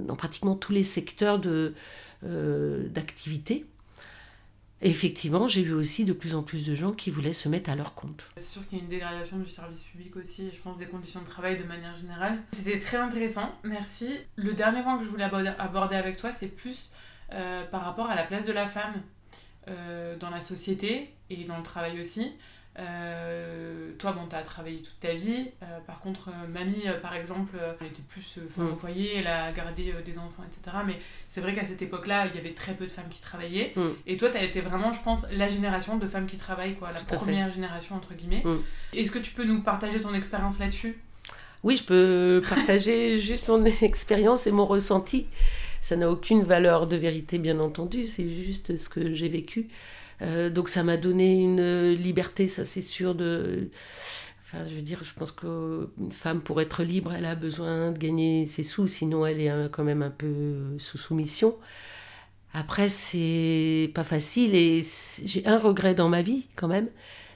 dans 0.08 0.16
pratiquement 0.16 0.56
tous 0.56 0.72
les 0.72 0.84
secteurs 0.84 1.40
de, 1.40 1.74
euh, 2.24 2.88
d'activité. 2.90 3.66
effectivement, 4.82 5.48
j'ai 5.48 5.63
vu 5.63 5.74
aussi 5.74 6.06
de 6.06 6.13
plus 6.13 6.36
en 6.36 6.44
plus 6.44 6.66
de 6.66 6.75
gens 6.75 6.92
qui 6.92 7.12
voulaient 7.12 7.34
se 7.34 7.50
mettre 7.50 7.70
à 7.70 7.75
leur 7.75 7.94
compte. 7.94 8.24
C'est 8.38 8.44
sûr 8.44 8.68
qu'il 8.68 8.79
y 8.79 8.81
a 8.81 8.84
une 8.84 8.90
dégradation 8.90 9.38
du 9.38 9.50
service 9.50 9.84
public 9.84 10.16
aussi, 10.16 10.50
je 10.51 10.60
pense 10.62 10.77
des 10.77 10.88
conditions 10.88 11.22
de 11.22 11.25
travail 11.25 11.57
de 11.57 11.64
manière 11.64 11.96
générale. 11.96 12.40
C'était 12.51 12.79
très 12.79 12.98
intéressant, 12.98 13.53
merci. 13.64 14.18
Le 14.36 14.53
dernier 14.53 14.81
point 14.81 14.98
que 14.98 15.03
je 15.03 15.10
voulais 15.10 15.24
aborder 15.24 15.96
avec 15.96 16.18
toi, 16.18 16.34
c'est 16.34 16.48
plus 16.48 16.94
euh, 17.34 17.66
par 17.66 17.86
rapport 17.86 18.10
à 18.10 18.16
la 18.16 18.24
place 18.24 18.46
de 18.46 18.51
la 18.51 18.68
femme 18.68 19.01
euh, 19.68 20.18
dans 20.18 20.29
la 20.29 20.42
société 20.42 21.14
et 21.29 21.46
dans 21.46 21.57
le 21.57 21.64
travail 21.64 22.01
aussi. 22.01 22.34
Euh, 22.79 23.92
toi, 23.98 24.14
bon, 24.14 24.27
tu 24.29 24.36
as 24.36 24.42
travaillé 24.44 24.77
toute 24.77 25.00
ta 25.00 25.14
vie. 25.14 25.50
Euh, 25.62 25.79
par 25.86 26.00
contre, 26.00 26.29
euh, 26.29 26.48
mamie, 26.48 26.86
par 27.01 27.16
exemple, 27.16 27.57
elle 27.79 27.88
était 27.88 28.01
plus 28.01 28.40
femme 28.50 28.68
au 28.68 28.75
mm. 28.75 28.79
foyer, 28.79 29.18
elle 29.18 29.27
a 29.27 29.51
gardé 29.51 29.94
des 30.05 30.18
enfants, 30.18 30.44
etc. 30.48 30.77
Mais 30.86 30.98
c'est 31.27 31.42
vrai 31.42 31.53
qu'à 31.53 31.66
cette 31.66 31.81
époque-là, 31.81 32.27
il 32.27 32.36
y 32.36 32.40
avait 32.40 32.53
très 32.53 32.74
peu 32.74 32.86
de 32.86 32.92
femmes 32.92 33.10
qui 33.10 33.22
travaillaient. 33.22 33.74
Mm. 33.75 33.90
Et 34.07 34.18
toi, 34.18 34.29
tu 34.29 34.38
as 34.38 34.44
été 34.44 34.62
vraiment, 34.62 34.94
je 34.94 35.01
pense, 35.03 35.25
la 35.31 35.48
génération 35.48 35.98
de 35.98 36.07
femmes 36.07 36.27
qui 36.27 36.38
travaillent, 36.38 36.75
quoi, 36.75 36.92
la 36.92 37.01
première 37.01 37.51
génération, 37.51 37.96
entre 37.96 38.14
guillemets. 38.14 38.44
Mm. 38.46 38.60
Est-ce 38.94 39.12
que 39.12 39.20
tu 39.20 39.34
peux 39.34 39.46
nous 39.46 39.62
partager 39.62 40.00
ton 40.00 40.14
expérience 40.14 40.60
là-dessus? 40.60 40.98
Oui, 41.64 41.77
je 41.77 41.84
peux 41.84 42.42
partager 42.48 43.20
juste 43.20 43.50
mon 43.50 43.66
expérience 43.66 44.48
et 44.48 44.51
mon 44.51 44.66
ressenti. 44.66 45.27
Ça 45.81 45.96
n'a 45.96 46.10
aucune 46.10 46.44
valeur 46.44 46.88
de 46.88 46.96
vérité, 46.96 47.40
bien 47.40 47.60
entendu, 47.60 48.05
c'est 48.05 48.29
juste 48.29 48.77
ce 48.77 48.88
que 48.88 49.14
j'ai 49.14 49.29
vécu. 49.29 49.68
Euh, 50.22 50.50
donc 50.50 50.70
ça 50.70 50.84
m'a 50.84 50.98
donné 50.98 51.40
une 51.42 51.92
liberté, 51.92 52.48
ça 52.48 52.66
c'est 52.66 52.81
sûr 52.81 53.16
de... 53.16 53.70
Enfin, 54.44 54.68
je 54.68 54.75
veux 54.75 54.81
dire, 54.81 55.03
je 55.03 55.14
pense 55.14 55.31
qu'une 55.31 56.12
femme, 56.12 56.42
pour 56.42 56.60
être 56.62 56.84
libre, 56.84 57.14
elle 57.14 57.25
a 57.25 57.36
besoin 57.36 57.92
de 57.92 57.98
gagner 57.98 58.46
ses 58.46 58.64
sous, 58.64 58.86
sinon 58.86 59.25
elle 59.25 59.40
est 59.40 59.70
quand 59.72 59.84
même 59.86 60.01
un 60.01 60.10
peu 60.10 60.77
sous 60.77 60.98
soumission. 60.98 61.55
Après, 62.53 62.90
c'est 62.90 63.92
pas 63.96 64.03
facile 64.03 64.55
et 64.55 64.84
j'ai 65.24 65.46
un 65.48 65.57
regret 65.57 65.96
dans 65.96 66.10
ma 66.10 66.22
vie 66.22 66.48
quand 66.57 66.68
même, 66.68 66.90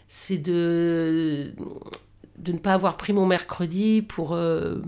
c'est 0.09 0.37
de, 0.37 1.53
de 2.37 2.51
ne 2.51 2.57
pas 2.57 2.73
avoir 2.73 2.97
pris 2.97 3.13
mon 3.13 3.25
mercredi 3.25 4.01
pour 4.01 4.33
euh, 4.33 4.81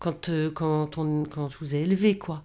quand, 0.00 0.28
euh, 0.28 0.50
quand, 0.50 0.98
on, 0.98 1.24
quand 1.24 1.48
je 1.48 1.58
vous 1.58 1.74
ai 1.74 1.80
élevé, 1.80 2.18
quoi. 2.18 2.42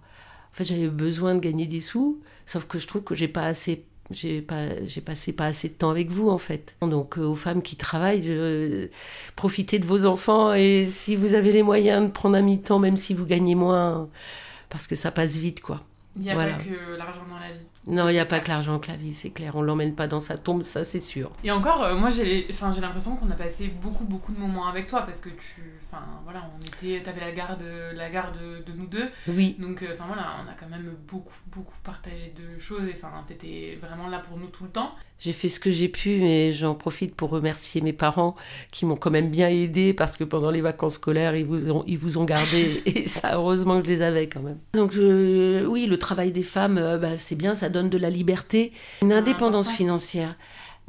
En 0.52 0.54
fait, 0.54 0.64
j'avais 0.64 0.88
besoin 0.88 1.34
de 1.34 1.40
gagner 1.40 1.66
des 1.66 1.80
sous, 1.80 2.20
sauf 2.46 2.66
que 2.66 2.78
je 2.78 2.86
trouve 2.86 3.02
que 3.02 3.14
j'ai 3.14 3.28
pas 3.28 3.44
assez 3.44 3.84
j'ai 4.10 4.42
pas 4.42 4.84
j'ai 4.86 5.00
passé 5.00 5.32
pas 5.32 5.46
assez 5.46 5.68
de 5.68 5.74
temps 5.74 5.90
avec 5.90 6.10
vous 6.10 6.28
en 6.28 6.38
fait. 6.38 6.76
Donc 6.82 7.18
euh, 7.18 7.22
aux 7.22 7.34
femmes 7.34 7.62
qui 7.62 7.76
travaillent 7.76 8.90
profitez 9.36 9.78
de 9.78 9.86
vos 9.86 10.04
enfants 10.06 10.52
et 10.52 10.86
si 10.88 11.16
vous 11.16 11.34
avez 11.34 11.52
les 11.52 11.62
moyens 11.62 12.06
de 12.06 12.12
prendre 12.12 12.36
un 12.36 12.42
mi-temps 12.42 12.78
même 12.78 12.96
si 12.96 13.14
vous 13.14 13.24
gagnez 13.24 13.54
moins 13.54 14.08
parce 14.68 14.86
que 14.86 14.94
ça 14.94 15.10
passe 15.10 15.36
vite 15.36 15.60
quoi. 15.60 15.80
Il 16.16 16.22
n'y 16.22 16.30
a 16.30 16.34
pas 16.34 16.44
que 16.54 16.96
l'argent 16.96 17.22
dans 17.28 17.38
la 17.38 17.52
vie 17.52 17.66
non, 17.90 18.08
il 18.08 18.12
n'y 18.12 18.20
a 18.20 18.26
pas 18.26 18.40
que 18.40 18.48
l'argent 18.48 18.78
que 18.78 18.88
la 18.88 18.96
vie, 18.96 19.12
c'est 19.12 19.30
clair. 19.30 19.56
On 19.56 19.62
l'emmène 19.62 19.94
pas 19.94 20.06
dans 20.06 20.20
sa 20.20 20.38
tombe, 20.38 20.62
ça 20.62 20.84
c'est 20.84 21.00
sûr. 21.00 21.30
Et 21.42 21.50
encore, 21.50 21.82
euh, 21.82 21.96
moi 21.96 22.08
j'ai 22.08 22.46
l'impression 22.80 23.16
qu'on 23.16 23.28
a 23.30 23.34
passé 23.34 23.68
beaucoup 23.68 24.04
beaucoup 24.04 24.32
de 24.32 24.38
moments 24.38 24.68
avec 24.68 24.86
toi 24.86 25.02
parce 25.02 25.20
que 25.20 25.28
tu, 25.30 25.80
enfin 25.86 26.02
voilà, 26.24 26.48
on 26.56 26.60
était, 26.60 27.08
avais 27.08 27.20
la 27.20 27.32
garde, 27.32 27.64
la 27.94 28.08
garde 28.08 28.38
de, 28.66 28.72
nous 28.72 28.86
deux. 28.86 29.08
Oui. 29.28 29.56
Donc 29.58 29.82
euh, 29.82 29.88
enfin 29.92 30.04
voilà, 30.06 30.36
on 30.44 30.48
a 30.48 30.54
quand 30.58 30.68
même 30.68 30.94
beaucoup 31.08 31.34
beaucoup 31.46 31.76
partagé 31.82 32.32
de 32.36 32.60
choses 32.60 32.84
et 32.84 32.94
enfin 32.94 33.24
t'étais 33.26 33.78
vraiment 33.80 34.08
là 34.08 34.20
pour 34.20 34.38
nous 34.38 34.46
tout 34.46 34.64
le 34.64 34.70
temps. 34.70 34.94
J'ai 35.20 35.34
fait 35.34 35.48
ce 35.48 35.60
que 35.60 35.70
j'ai 35.70 35.88
pu, 35.88 36.16
mais 36.18 36.50
j'en 36.50 36.74
profite 36.74 37.14
pour 37.14 37.28
remercier 37.28 37.82
mes 37.82 37.92
parents 37.92 38.36
qui 38.70 38.86
m'ont 38.86 38.96
quand 38.96 39.10
même 39.10 39.28
bien 39.28 39.48
aidé 39.48 39.92
parce 39.92 40.16
que 40.16 40.24
pendant 40.24 40.50
les 40.50 40.62
vacances 40.62 40.94
scolaires, 40.94 41.36
ils 41.36 41.44
vous 41.44 41.70
ont, 41.70 41.84
ils 41.86 41.98
vous 41.98 42.16
ont 42.16 42.24
gardé 42.24 42.82
et 42.86 43.06
ça, 43.06 43.34
heureusement 43.34 43.78
que 43.80 43.86
je 43.86 43.92
les 43.92 44.02
avais 44.02 44.28
quand 44.30 44.40
même. 44.40 44.56
Donc, 44.72 44.92
oui, 44.94 45.86
le 45.86 45.96
travail 45.98 46.32
des 46.32 46.42
femmes, 46.42 46.78
euh, 46.78 46.96
bah, 46.96 47.18
c'est 47.18 47.36
bien, 47.36 47.54
ça 47.54 47.68
donne 47.68 47.79
de 47.88 47.98
la 47.98 48.10
liberté, 48.10 48.72
une 49.02 49.12
indépendance 49.12 49.70
financière. 49.70 50.36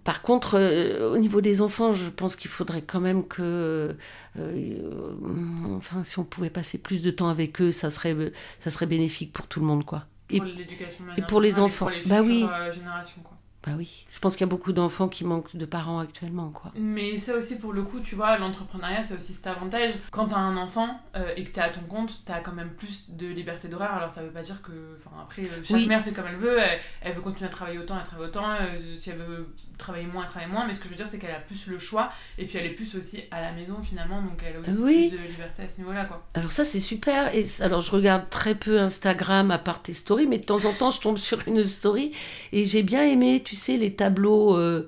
Par 0.03 0.23
contre, 0.23 0.57
euh, 0.57 1.13
au 1.13 1.17
niveau 1.17 1.41
des 1.41 1.61
enfants, 1.61 1.93
je 1.93 2.09
pense 2.09 2.35
qu'il 2.35 2.49
faudrait 2.49 2.81
quand 2.81 2.99
même 2.99 3.27
que, 3.27 3.95
euh, 4.39 5.75
enfin, 5.77 6.03
si 6.03 6.17
on 6.17 6.23
pouvait 6.23 6.49
passer 6.49 6.79
plus 6.79 7.01
de 7.01 7.11
temps 7.11 7.29
avec 7.29 7.61
eux, 7.61 7.71
ça 7.71 7.91
serait, 7.91 8.15
ça 8.59 8.71
serait 8.71 8.87
bénéfique 8.87 9.31
pour 9.31 9.45
tout 9.47 9.59
le 9.59 9.67
monde, 9.67 9.85
quoi. 9.85 10.05
Et 10.31 10.37
pour 10.37 10.47
l'éducation 10.47 11.03
et 11.17 11.21
pour 11.21 11.41
les 11.41 11.59
enfants, 11.59 11.85
pour 11.85 11.89
les 11.95 12.03
bah 12.05 12.21
oui. 12.21 12.45
Générations, 12.73 13.21
quoi. 13.23 13.37
Bah 13.63 13.73
oui, 13.77 14.07
je 14.11 14.17
pense 14.19 14.35
qu'il 14.35 14.41
y 14.45 14.49
a 14.49 14.53
beaucoup 14.53 14.73
d'enfants 14.73 15.07
qui 15.07 15.23
manquent 15.23 15.55
de 15.55 15.65
parents 15.65 15.99
actuellement, 15.99 16.49
quoi. 16.49 16.71
Mais 16.75 17.19
ça 17.19 17.35
aussi, 17.35 17.59
pour 17.59 17.73
le 17.73 17.83
coup, 17.83 17.99
tu 17.99 18.15
vois, 18.15 18.35
l'entrepreneuriat, 18.39 19.03
c'est 19.03 19.13
aussi 19.15 19.33
cet 19.33 19.45
avantage. 19.45 19.91
Quand 20.09 20.29
t'as 20.29 20.37
un 20.37 20.57
enfant 20.57 20.99
euh, 21.15 21.31
et 21.37 21.43
que 21.43 21.51
t'es 21.51 21.61
à 21.61 21.69
ton 21.69 21.81
compte, 21.81 22.21
t'as 22.25 22.39
quand 22.39 22.53
même 22.53 22.71
plus 22.71 23.11
de 23.11 23.27
liberté 23.27 23.67
d'horaire. 23.67 23.93
Alors 23.93 24.09
ça 24.09 24.23
veut 24.23 24.31
pas 24.31 24.41
dire 24.41 24.63
que. 24.63 24.71
Enfin, 24.97 25.15
après, 25.21 25.43
euh, 25.43 25.61
chaque 25.63 25.77
Oui. 25.77 25.87
mère 25.87 26.03
fait 26.03 26.11
comme 26.11 26.25
elle 26.27 26.37
veut. 26.37 26.57
Elle, 26.57 26.79
elle 27.01 27.13
veut 27.13 27.21
continuer 27.21 27.49
à 27.49 27.51
travailler 27.53 27.77
autant, 27.77 27.97
elle 27.99 28.05
travaille 28.05 28.27
autant. 28.27 28.49
euh, 28.49 28.95
si 28.97 29.11
elle 29.11 29.17
veut 29.17 29.53
travailler 29.77 30.07
moins, 30.07 30.23
elle 30.23 30.29
travaille 30.31 30.49
moins. 30.49 30.65
Mais 30.65 30.73
ce 30.73 30.79
que 30.79 30.85
je 30.85 30.89
veux 30.91 30.97
dire, 30.97 31.07
c'est 31.07 31.19
qu'elle 31.19 31.29
a 31.29 31.39
plus 31.39 31.67
le 31.67 31.77
choix. 31.77 32.11
Et 32.39 32.45
puis 32.47 32.57
elle 32.57 32.65
est 32.65 32.69
plus 32.73 32.95
aussi 32.95 33.21
à 33.29 33.41
la 33.41 33.51
maison, 33.51 33.77
finalement. 33.83 34.23
Donc 34.23 34.41
elle 34.43 34.55
a 34.55 34.59
aussi 34.59 34.71
Oui. 34.81 35.09
plus 35.09 35.19
de 35.19 35.23
liberté 35.23 35.61
à 35.61 35.67
ce 35.69 35.77
niveau-là, 35.77 36.05
quoi. 36.05 36.25
Alors 36.33 36.51
ça, 36.51 36.65
c'est 36.65 36.79
super. 36.79 37.35
Et 37.35 37.45
alors, 37.59 37.81
je 37.81 37.91
regarde 37.91 38.27
très 38.31 38.55
peu 38.55 38.79
Instagram 38.79 39.51
à 39.51 39.59
part 39.59 39.83
tes 39.83 39.93
stories, 39.93 40.25
mais 40.25 40.39
de 40.39 40.45
temps 40.45 40.65
en 40.65 40.73
temps, 40.73 40.89
je 40.89 40.99
tombe 40.99 41.17
sur 41.19 41.47
une 41.47 41.63
story 41.63 42.11
et 42.53 42.65
j'ai 42.65 42.81
bien 42.81 43.03
aimé, 43.03 43.43
tu 43.45 43.50
sais, 43.55 43.77
les 43.77 43.93
tableaux 43.93 44.55
euh, 44.57 44.87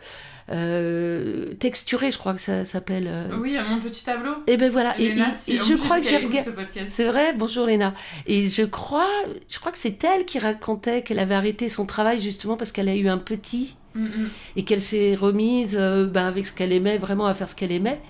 euh, 0.50 1.54
texturés, 1.56 2.12
je 2.12 2.18
crois 2.18 2.34
que 2.34 2.42
ça 2.42 2.66
s'appelle. 2.66 3.08
euh. 3.08 3.38
Oui, 3.42 3.58
mon 3.70 3.80
petit 3.80 4.04
tableau. 4.04 4.32
Et 4.48 4.58
ben 4.58 4.70
voilà. 4.72 5.00
Et, 5.00 5.10
Léna, 5.10 5.30
et- 5.48 5.54
et 5.54 5.58
je 5.58 5.74
crois 5.76 6.00
que 6.00 6.06
j'ai 6.08 6.18
regardé. 6.18 6.52
C'est 6.90 7.06
vrai, 7.06 7.34
bonjour 7.34 7.66
Léna. 7.66 7.94
Et 8.28 8.50
je 8.50 8.64
crois, 8.64 9.10
je 9.50 9.60
crois 9.60 9.72
que 9.72 9.78
c'est 9.78 10.04
elle 10.04 10.26
qui 10.26 10.40
racontait 10.40 11.02
qu'elle 11.02 11.20
avait 11.20 11.36
arrêté 11.36 11.70
son 11.70 11.86
travail 11.86 12.22
justement 12.22 12.58
parce 12.58 12.72
qu'elle 12.72 12.90
a 12.90 12.96
eu 12.96 13.08
un 13.08 13.18
petit 13.18 13.76
Mm, 13.96 14.08
et 14.56 14.64
qu'elle 14.66 14.82
s'est 14.82 15.14
remise 15.14 15.76
ben, 15.76 16.26
avec 16.26 16.48
ce 16.48 16.54
qu'elle 16.54 16.72
aimait, 16.72 16.98
vraiment 16.98 17.28
à 17.28 17.36
faire 17.36 17.48
ce 17.48 17.54
qu'elle 17.56 17.72
aimait. 17.72 18.02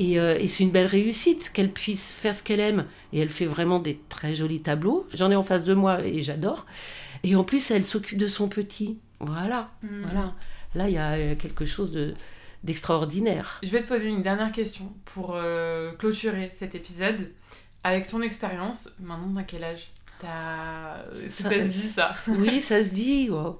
Et, 0.00 0.18
euh, 0.18 0.36
et 0.36 0.48
c'est 0.48 0.64
une 0.64 0.72
belle 0.72 0.88
réussite 0.88 1.52
qu'elle 1.54 1.70
puisse 1.70 2.10
faire 2.12 2.34
ce 2.34 2.42
qu'elle 2.42 2.58
aime. 2.58 2.84
Et 3.12 3.20
elle 3.20 3.28
fait 3.28 3.46
vraiment 3.46 3.78
des 3.78 4.00
très 4.08 4.34
jolis 4.34 4.60
tableaux. 4.60 5.06
J'en 5.14 5.30
ai 5.30 5.36
en 5.36 5.44
face 5.44 5.62
de 5.64 5.72
moi 5.72 6.04
et 6.04 6.24
j'adore. 6.24 6.66
Et 7.22 7.36
en 7.36 7.44
plus, 7.44 7.70
elle 7.70 7.84
s'occupe 7.84 8.18
de 8.18 8.26
son 8.26 8.48
petit. 8.48 8.98
Voilà, 9.20 9.70
Mm. 9.82 10.02
voilà. 10.02 10.34
Là, 10.74 10.88
il 10.88 10.94
y 10.94 10.98
a 10.98 11.12
euh, 11.12 11.34
quelque 11.36 11.64
chose 11.66 11.92
de 11.92 12.14
d'extraordinaire. 12.62 13.58
Je 13.62 13.70
vais 13.70 13.82
te 13.82 13.88
poser 13.88 14.08
une 14.08 14.22
dernière 14.22 14.52
question 14.52 14.92
pour 15.06 15.34
euh, 15.34 15.92
clôturer 15.92 16.50
cet 16.54 16.74
épisode. 16.74 17.30
Avec 17.84 18.06
ton 18.08 18.20
expérience, 18.20 18.90
maintenant 19.00 19.32
t'as 19.34 19.44
quel 19.44 19.64
âge? 19.64 19.86
T'as... 20.20 20.98
Si 21.26 21.42
Ça- 21.42 21.48
ça 21.48 21.62
se 21.62 21.66
dit 21.68 21.72
ça? 21.78 22.14
Oui, 22.28 22.60
ça 22.60 22.82
se 22.82 22.92
dit. 22.92 23.30
wow. 23.30 23.58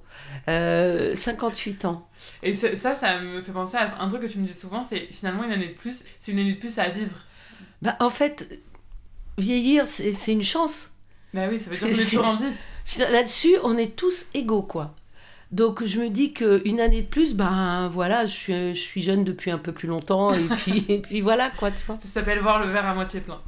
Euh, 0.49 1.15
58 1.17 1.87
ans. 1.87 2.07
Et 2.43 2.53
ce- 2.53 2.77
ça, 2.77 2.95
ça 2.95 3.19
me 3.19 3.41
fait 3.41 3.53
penser 3.53 3.79
à 3.79 4.03
un 4.03 4.09
truc 4.11 4.21
que 4.21 4.27
tu 4.27 4.39
me 4.39 4.47
dis 4.47 4.53
souvent, 4.53 4.83
c'est 4.83 5.07
finalement 5.11 5.45
une 5.45 5.53
année 5.53 5.69
de 5.69 5.75
plus, 5.75 6.05
c'est 6.19 6.33
une 6.33 6.39
année 6.39 6.53
de 6.53 6.61
plus 6.61 6.79
à 6.79 6.91
vivre. 6.91 7.17
Bah, 7.81 7.97
en 8.01 8.11
fait, 8.11 8.61
vieillir, 9.39 9.87
c'est 9.87 10.33
une 10.33 10.43
chance. 10.43 10.91
Bah 11.33 11.47
oui, 11.51 11.59
ça 11.59 11.71
veut 11.71 11.77
dire 11.77 11.89
qu'on 11.89 12.03
est 12.03 12.11
toujours 12.11 12.27
en 12.27 12.37
vie. 12.37 12.53
Là-dessus, 12.99 13.57
on 13.63 13.79
est 13.79 13.97
tous 13.97 14.27
égaux, 14.35 14.63
quoi. 14.63 14.95
Donc 15.53 15.85
je 15.85 15.99
me 16.01 16.09
dis 16.11 16.33
qu'une 16.33 16.81
année 16.81 17.03
de 17.03 17.09
plus, 17.09 17.35
ben 17.35 17.89
voilà, 17.89 18.25
je 18.27 18.33
suis, 18.33 18.75
je 18.75 18.81
suis 18.81 19.03
jeune 19.03 19.25
depuis 19.25 19.51
un 19.51 19.59
peu 19.59 19.73
plus 19.73 19.89
longtemps, 19.89 20.33
et 20.33 20.47
puis, 20.59 20.85
et 20.89 21.01
puis 21.01 21.21
voilà, 21.21 21.51
quoi, 21.51 21.71
tu 21.73 21.85
vois. 21.87 21.99
Ça 21.99 22.07
s'appelle 22.09 22.39
voir 22.41 22.61
le 22.65 22.71
verre 22.71 22.87
à 22.87 22.95
moitié 22.95 23.21
plein. 23.21 23.41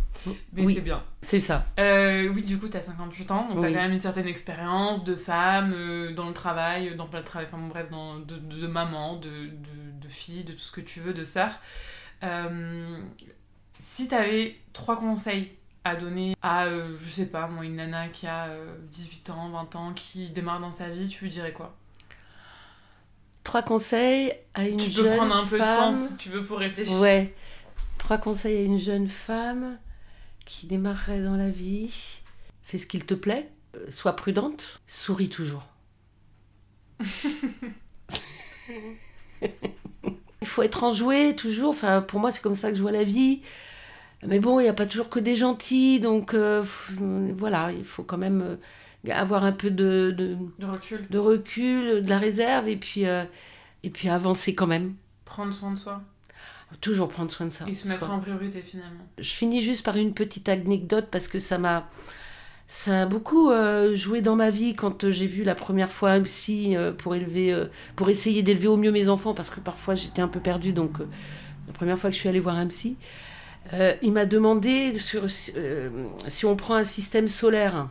Mais 0.53 0.65
Oui. 0.65 0.75
c'est 0.75 0.81
bien. 0.83 1.03
C'est 1.21 1.41
ça. 1.41 1.67
Euh, 1.81 2.29
oui, 2.35 2.43
du 2.43 2.59
coup, 2.59 2.69
t'as 2.69 2.81
58 2.83 3.31
ans, 3.31 3.49
donc 3.49 3.61
t'as 3.61 3.69
Oui. 3.69 3.73
quand 3.75 3.81
même 3.83 3.93
une 3.93 3.99
certaine 4.01 4.27
expérience 4.27 5.05
de 5.05 5.15
femme, 5.17 5.73
euh, 5.75 6.13
dans 6.15 6.27
le 6.29 6.35
travail, 6.35 6.95
dans 6.97 7.07
de 7.07 7.21
travail, 7.21 7.47
enfin 7.49 7.59
bon, 7.59 7.69
bref, 7.69 7.89
dans, 7.91 8.19
de, 8.19 8.37
de, 8.37 8.61
de 8.61 8.67
maman, 8.67 9.17
de, 9.17 9.29
de, 9.29 10.01
de 10.01 10.09
fille, 10.09 10.45
de 10.45 10.53
tout 10.53 10.59
ce 10.61 10.73
que 10.73 10.81
tu 10.81 11.01
veux, 11.01 11.13
de 11.15 11.25
sœur. 11.25 11.51
Euh, 12.25 12.99
si 13.79 14.09
t'avais 14.09 14.57
trois 14.73 14.97
conseils 14.97 15.51
à 15.85 15.97
donner 15.97 16.37
à, 16.43 16.69
je 17.01 17.09
sais 17.09 17.27
pas, 17.27 17.49
moi, 17.49 17.65
une 17.65 17.77
nana 17.77 18.09
qui 18.09 18.27
a 18.29 18.47
euh, 18.47 18.75
18 18.93 19.31
ans, 19.31 19.51
20 19.51 19.77
ans, 19.77 19.93
qui 19.93 20.29
démarre 20.31 20.61
dans 20.61 20.71
sa 20.73 20.89
vie, 20.89 21.09
tu 21.09 21.25
lui 21.25 21.31
dirais 21.31 21.53
quoi? 21.53 21.75
Trois 23.45 23.63
conseils 23.63 24.33
à 24.55 24.67
une 24.69 24.79
Tu 24.79 24.91
jeune 24.91 25.11
peux 25.11 25.17
prendre 25.17 25.35
un 25.37 25.45
peu 25.47 25.59
de 25.59 25.65
temps 25.65 25.75
femme. 25.93 26.07
si 26.09 26.17
tu 26.17 26.29
veux 26.31 26.45
pour 26.45 26.59
réfléchir. 26.59 26.99
Ouais. 27.01 27.35
Trois 27.99 28.19
conseils 28.19 28.57
à 28.57 28.63
une 28.63 28.79
jeune 28.79 29.09
femme 29.09 29.79
qui 30.47 30.67
démarrerait 30.67 31.21
dans 31.23 31.37
la 31.37 31.51
vie. 31.51 31.93
Fais 32.63 32.79
ce 32.79 32.87
qu'il 32.87 33.05
te 33.05 33.15
plaît. 33.15 33.49
euh, 33.77 33.91
Sois 33.91 34.15
prudente. 34.15 34.81
Souris 34.87 35.29
toujours. 35.29 35.65
Il 39.43 40.47
faut 40.49 40.63
être 40.63 40.85
enjoué 40.85 41.35
toujours. 41.37 41.71
Enfin, 41.71 42.01
pour 42.03 42.21
moi, 42.21 42.31
c'est 42.31 42.43
comme 42.43 42.55
ça 42.55 42.71
que 42.71 42.77
je 42.77 42.83
vois 42.83 42.93
la 42.93 43.05
vie. 43.05 43.41
Mais 44.25 44.39
bon, 44.39 44.61
il 44.61 44.65
n'y 44.65 44.69
a 44.69 44.73
pas 44.75 44.87
toujours 44.87 45.09
que 45.09 45.19
des 45.19 45.35
gentils. 45.37 45.99
Donc, 46.01 46.35
euh, 46.35 46.65
voilà, 47.37 47.73
il 47.73 47.85
faut 47.85 48.03
quand 48.05 48.19
même 48.19 48.43
euh, 48.43 48.57
avoir 49.11 49.45
un 49.45 49.53
peu 49.53 49.71
de, 49.71 50.15
de, 50.17 50.37
De 50.59 50.67
recul, 50.67 51.07
de 51.11 51.19
recul, 51.19 52.03
de 52.05 52.09
la 52.09 52.19
réserve. 52.19 52.69
Et 52.69 52.77
puis, 52.77 53.07
euh, 53.07 53.25
et 53.83 53.91
puis 53.91 54.09
avancer 54.09 54.55
quand 54.55 54.67
même. 54.67 54.95
prendre 55.25 55.53
soin 55.53 55.73
de 55.73 55.79
soi 55.79 56.03
Toujours 56.81 57.09
prendre 57.11 57.31
soin 57.31 57.47
de 57.47 57.53
ça. 57.53 57.67
et 57.69 57.75
se 57.75 57.87
mettre 57.87 58.11
en 58.11 58.19
priorité 58.19 58.63
finalement. 58.63 59.05
je 59.19 59.31
finis 59.31 59.61
juste 59.61 59.85
par 59.85 59.97
une 59.99 60.15
petite 60.15 60.49
anecdote 60.49 61.09
parce 61.11 61.29
que 61.29 61.39
ça 61.39 61.59
m'a 61.59 61.87
ça 62.67 63.03
a 63.03 63.07
beaucoup 63.07 63.51
euh, 63.51 63.95
joué 63.95 64.23
dans 64.23 64.37
ma 64.37 64.49
vie 64.49 64.75
quand 64.75 65.05
euh, 65.05 65.11
j'ai 65.11 65.27
vu 65.27 65.45
la 65.45 65.55
première 65.55 65.93
fois 65.93 66.13
un 66.13 66.23
psy 66.23 66.75
euh, 66.75 66.91
pour 66.93 67.15
élever 67.15 67.53
euh, 67.53 67.67
pour 67.95 68.09
essayer 68.09 68.43
d'élever 68.43 68.69
au 68.69 68.79
mieux 68.79 68.91
mes 68.91 69.11
enfants 69.11 69.35
parce 69.35 69.51
que 69.51 69.61
parfois 69.61 69.95
j'étais 69.95 70.23
un 70.23 70.29
peu 70.29 70.41
perdue 70.41 70.73
donc 70.73 70.97
la 71.67 71.73
première 71.75 71.99
fois 71.99 72.09
que 72.09 72.17
je 72.17 72.21
suis 72.21 72.29
allée 72.31 72.41
voir 72.41 72.57
un 72.57 72.69
psy 72.69 72.97
il 74.03 74.13
m'a 74.13 74.25
demandé 74.25 74.99
sur, 74.99 75.29
si 75.31 76.47
on 76.47 76.57
prend 76.57 76.75
un 76.77 76.85
système 76.85 77.29
solaire 77.29 77.89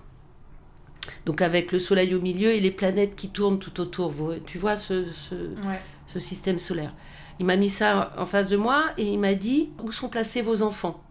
donc 1.26 1.42
avec 1.42 1.72
le 1.72 1.80
soleil 1.80 2.14
au 2.16 2.22
milieu 2.22 2.50
et 2.50 2.60
les 2.60 2.72
planètes 2.72 3.16
qui 3.16 3.30
tournent 3.30 3.60
tout 3.60 3.80
autour 3.82 4.14
tu 4.46 4.58
vois 4.58 4.78
ce- 4.78 5.06
ce, 5.14 5.36
Ouais. 5.36 5.82
ce 6.08 6.20
système 6.20 6.60
solaire. 6.60 6.94
Il 7.40 7.46
m'a 7.46 7.56
mis 7.56 7.70
ça 7.70 8.14
en 8.18 8.26
face 8.26 8.50
de 8.50 8.58
moi 8.58 8.84
et 8.98 9.04
il 9.06 9.18
m'a 9.20 9.34
dit 9.34 9.70
où 9.84 9.92
sont 9.92 10.10
placés 10.10 10.42
vos 10.42 10.62
enfants? 10.62 11.02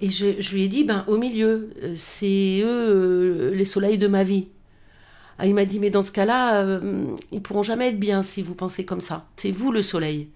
Et 0.00 0.10
je, 0.10 0.40
je 0.40 0.54
lui 0.54 0.64
ai 0.64 0.68
dit 0.68 0.84
ben 0.84 1.04
au 1.06 1.16
milieu, 1.18 1.70
euh, 1.82 1.94
c'est 1.96 2.60
eux 2.64 2.66
euh, 2.66 3.54
les 3.54 3.64
soleils 3.64 3.98
de 3.98 4.06
ma 4.08 4.24
vie. 4.24 4.46
Ah, 5.38 5.46
il 5.46 5.54
m'a 5.54 5.64
dit 5.64 5.78
mais 5.80 5.90
dans 5.90 6.02
ce 6.02 6.12
cas-là, 6.12 6.62
euh, 6.62 7.04
ils 7.32 7.42
pourront 7.42 7.62
jamais 7.62 7.88
être 7.88 7.98
bien 8.00 8.22
si 8.22 8.40
vous 8.42 8.54
pensez 8.54 8.84
comme 8.84 9.00
ça. 9.00 9.26
C'est 9.36 9.50
vous 9.50 9.70
le 9.72 9.82
soleil. 9.82 10.28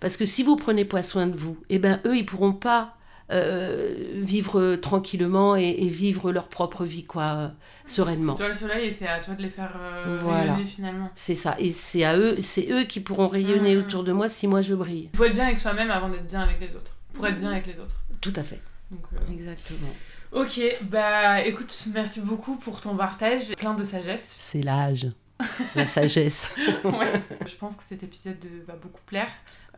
Parce 0.00 0.16
que 0.16 0.24
si 0.24 0.42
vous 0.42 0.56
prenez 0.56 0.84
pas 0.84 1.02
soin 1.02 1.26
de 1.26 1.36
vous, 1.36 1.56
eh 1.70 1.78
ben 1.78 2.00
eux 2.06 2.16
ils 2.16 2.26
pourront 2.26 2.52
pas 2.52 2.96
euh, 3.30 3.94
vivre 4.16 4.76
tranquillement 4.76 5.56
et, 5.56 5.68
et 5.78 5.88
vivre 5.88 6.30
leur 6.32 6.48
propre 6.48 6.84
vie 6.84 7.04
quoi 7.04 7.22
euh, 7.22 7.48
sereinement. 7.86 8.34
C'est 8.36 8.42
toi 8.44 8.48
le 8.48 8.54
soleil 8.54 8.88
et 8.88 8.90
c'est 8.90 9.06
à 9.08 9.18
toi 9.20 9.34
de 9.34 9.42
les 9.42 9.48
faire 9.48 9.72
euh, 9.78 10.18
Voilà. 10.22 10.52
rayonner 10.54 10.66
finalement. 10.66 11.10
C'est 11.14 11.34
ça. 11.34 11.56
Et 11.58 11.72
c'est 11.72 12.04
à 12.04 12.16
eux, 12.18 12.36
c'est 12.42 12.70
eux 12.70 12.84
qui 12.84 13.00
pourront 13.00 13.28
rayonner 13.28 13.74
Mhm. 13.76 13.80
autour 13.84 14.04
de 14.04 14.12
moi 14.12 14.28
si 14.28 14.46
moi 14.46 14.62
je 14.62 14.74
brille. 14.74 15.08
Il 15.14 15.16
faut 15.16 15.24
être 15.24 15.32
bien 15.34 15.46
avec 15.46 15.58
soi-même 15.58 15.90
avant 15.90 16.08
d'être 16.08 16.26
bien 16.26 16.40
avec 16.40 16.60
les 16.60 16.74
autres. 16.76 16.96
Pour 17.14 17.26
être 17.26 17.38
bien 17.38 17.50
avec 17.52 17.66
les 17.66 17.78
autres. 17.80 18.00
Tout 18.20 18.32
à 18.36 18.42
fait. 18.42 18.60
Donc, 18.90 19.02
Exactement. 19.32 19.88
Ok, 20.32 20.60
bah 20.82 21.42
écoute, 21.46 21.86
merci 21.94 22.20
beaucoup 22.20 22.56
pour 22.56 22.80
ton 22.80 22.96
partage, 22.96 23.54
plein 23.56 23.74
de 23.74 23.84
sagesse. 23.84 24.34
C'est 24.36 24.62
l'âge, 24.62 25.06
la 25.74 25.86
sagesse. 25.86 26.50
Ouais. 26.84 27.12
Je 27.46 27.54
pense 27.56 27.76
que 27.76 27.82
cet 27.82 28.02
épisode 28.02 28.36
euh, 28.44 28.64
va 28.66 28.74
beaucoup 28.76 29.00
plaire. 29.06 29.30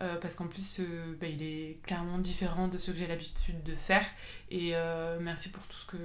euh, 0.02 0.16
parce 0.20 0.35
qu'en 0.35 0.46
plus, 0.46 0.79
euh, 0.81 1.14
bah, 1.20 1.26
il 1.26 1.42
est 1.42 1.79
clairement 1.83 2.18
différent 2.18 2.68
de 2.68 2.76
ce 2.79 2.90
que 2.90 2.98
j'ai 2.98 3.07
l'habitude 3.07 3.62
de 3.64 3.74
faire. 3.74 4.05
Et 4.50 4.72
euh, 4.74 5.18
merci 5.20 5.48
pour 5.50 5.62
tout 5.66 5.76
ce 5.79 5.87
que 5.87 5.96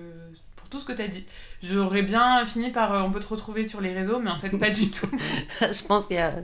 pour 0.56 0.70
tout 0.70 0.80
ce 0.80 0.86
que 0.86 0.94
t'as 0.94 1.08
dit. 1.08 1.26
J'aurais 1.64 2.04
bien 2.04 2.46
fini 2.46 2.72
par 2.72 2.94
euh, 2.94 3.02
on 3.02 3.12
peut 3.12 3.20
te 3.20 3.28
retrouver 3.28 3.66
sur 3.66 3.82
les 3.82 3.94
réseaux, 3.94 4.20
mais 4.20 4.30
en 4.32 4.40
fait 4.40 4.50
pas 4.50 4.70
du 4.70 4.90
tout. 4.90 5.10
je 5.62 5.84
pense 5.86 6.06
qu'il 6.08 6.16
y 6.16 6.20
a 6.20 6.36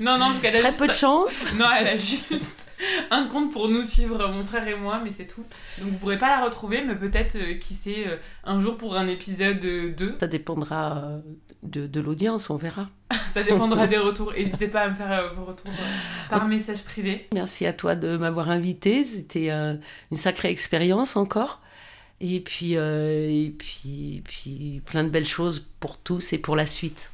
non, 0.00 0.18
non, 0.18 0.26
parce 0.26 0.40
qu'elle 0.40 0.56
a 0.56 0.60
très 0.60 0.68
juste- 0.70 0.78
peu 0.80 0.88
de 0.88 0.94
chance. 0.94 1.42
Non, 1.54 1.66
elle 1.78 1.86
a 1.88 1.96
juste 1.96 2.68
un 3.12 3.28
compte 3.28 3.52
pour 3.52 3.68
nous 3.68 3.84
suivre, 3.84 4.26
mon 4.28 4.44
frère 4.44 4.66
et 4.66 4.74
moi, 4.74 5.00
mais 5.02 5.10
c'est 5.12 5.26
tout. 5.28 5.44
Donc 5.78 5.92
vous 5.92 5.98
pourrez 5.98 6.18
pas 6.18 6.28
la 6.36 6.44
retrouver, 6.44 6.82
mais 6.84 6.96
peut-être, 6.96 7.36
euh, 7.36 7.54
qui 7.54 7.74
sait, 7.74 8.08
euh, 8.08 8.16
un 8.44 8.58
jour 8.58 8.76
pour 8.76 8.96
un 8.96 9.06
épisode 9.06 9.64
euh, 9.64 9.92
2. 9.94 10.16
Ça 10.18 10.26
dépendra 10.26 10.96
euh, 11.04 11.20
de, 11.62 11.86
de 11.86 12.00
l'audience, 12.00 12.50
on 12.50 12.56
verra. 12.56 12.88
Ça 13.28 13.42
dépendra 13.42 13.86
des 13.86 13.98
retours. 13.98 14.32
N'hésitez 14.32 14.68
pas 14.68 14.82
à 14.82 14.90
me 14.90 14.94
faire 14.94 15.10
euh, 15.10 15.30
vos 15.34 15.44
retours 15.44 15.70
euh, 15.70 16.28
par 16.30 16.46
message 16.46 16.82
privé. 16.82 17.28
Merci 17.32 17.66
à 17.66 17.72
toi 17.72 17.94
de 17.94 18.16
m'avoir 18.16 18.50
invité. 18.50 19.04
C'était 19.04 19.50
euh, 19.50 19.74
une 20.10 20.16
sacrée 20.16 20.50
expérience 20.50 21.16
encore. 21.16 21.60
Et 22.20 22.38
puis, 22.40 22.76
euh, 22.76 23.28
et 23.28 23.50
puis, 23.50 24.16
et 24.18 24.20
puis 24.20 24.80
plein 24.86 25.02
de 25.02 25.08
belles 25.08 25.26
choses 25.26 25.68
pour 25.80 25.98
tous 25.98 26.32
et 26.32 26.38
pour 26.38 26.54
la 26.54 26.66
suite. 26.66 27.10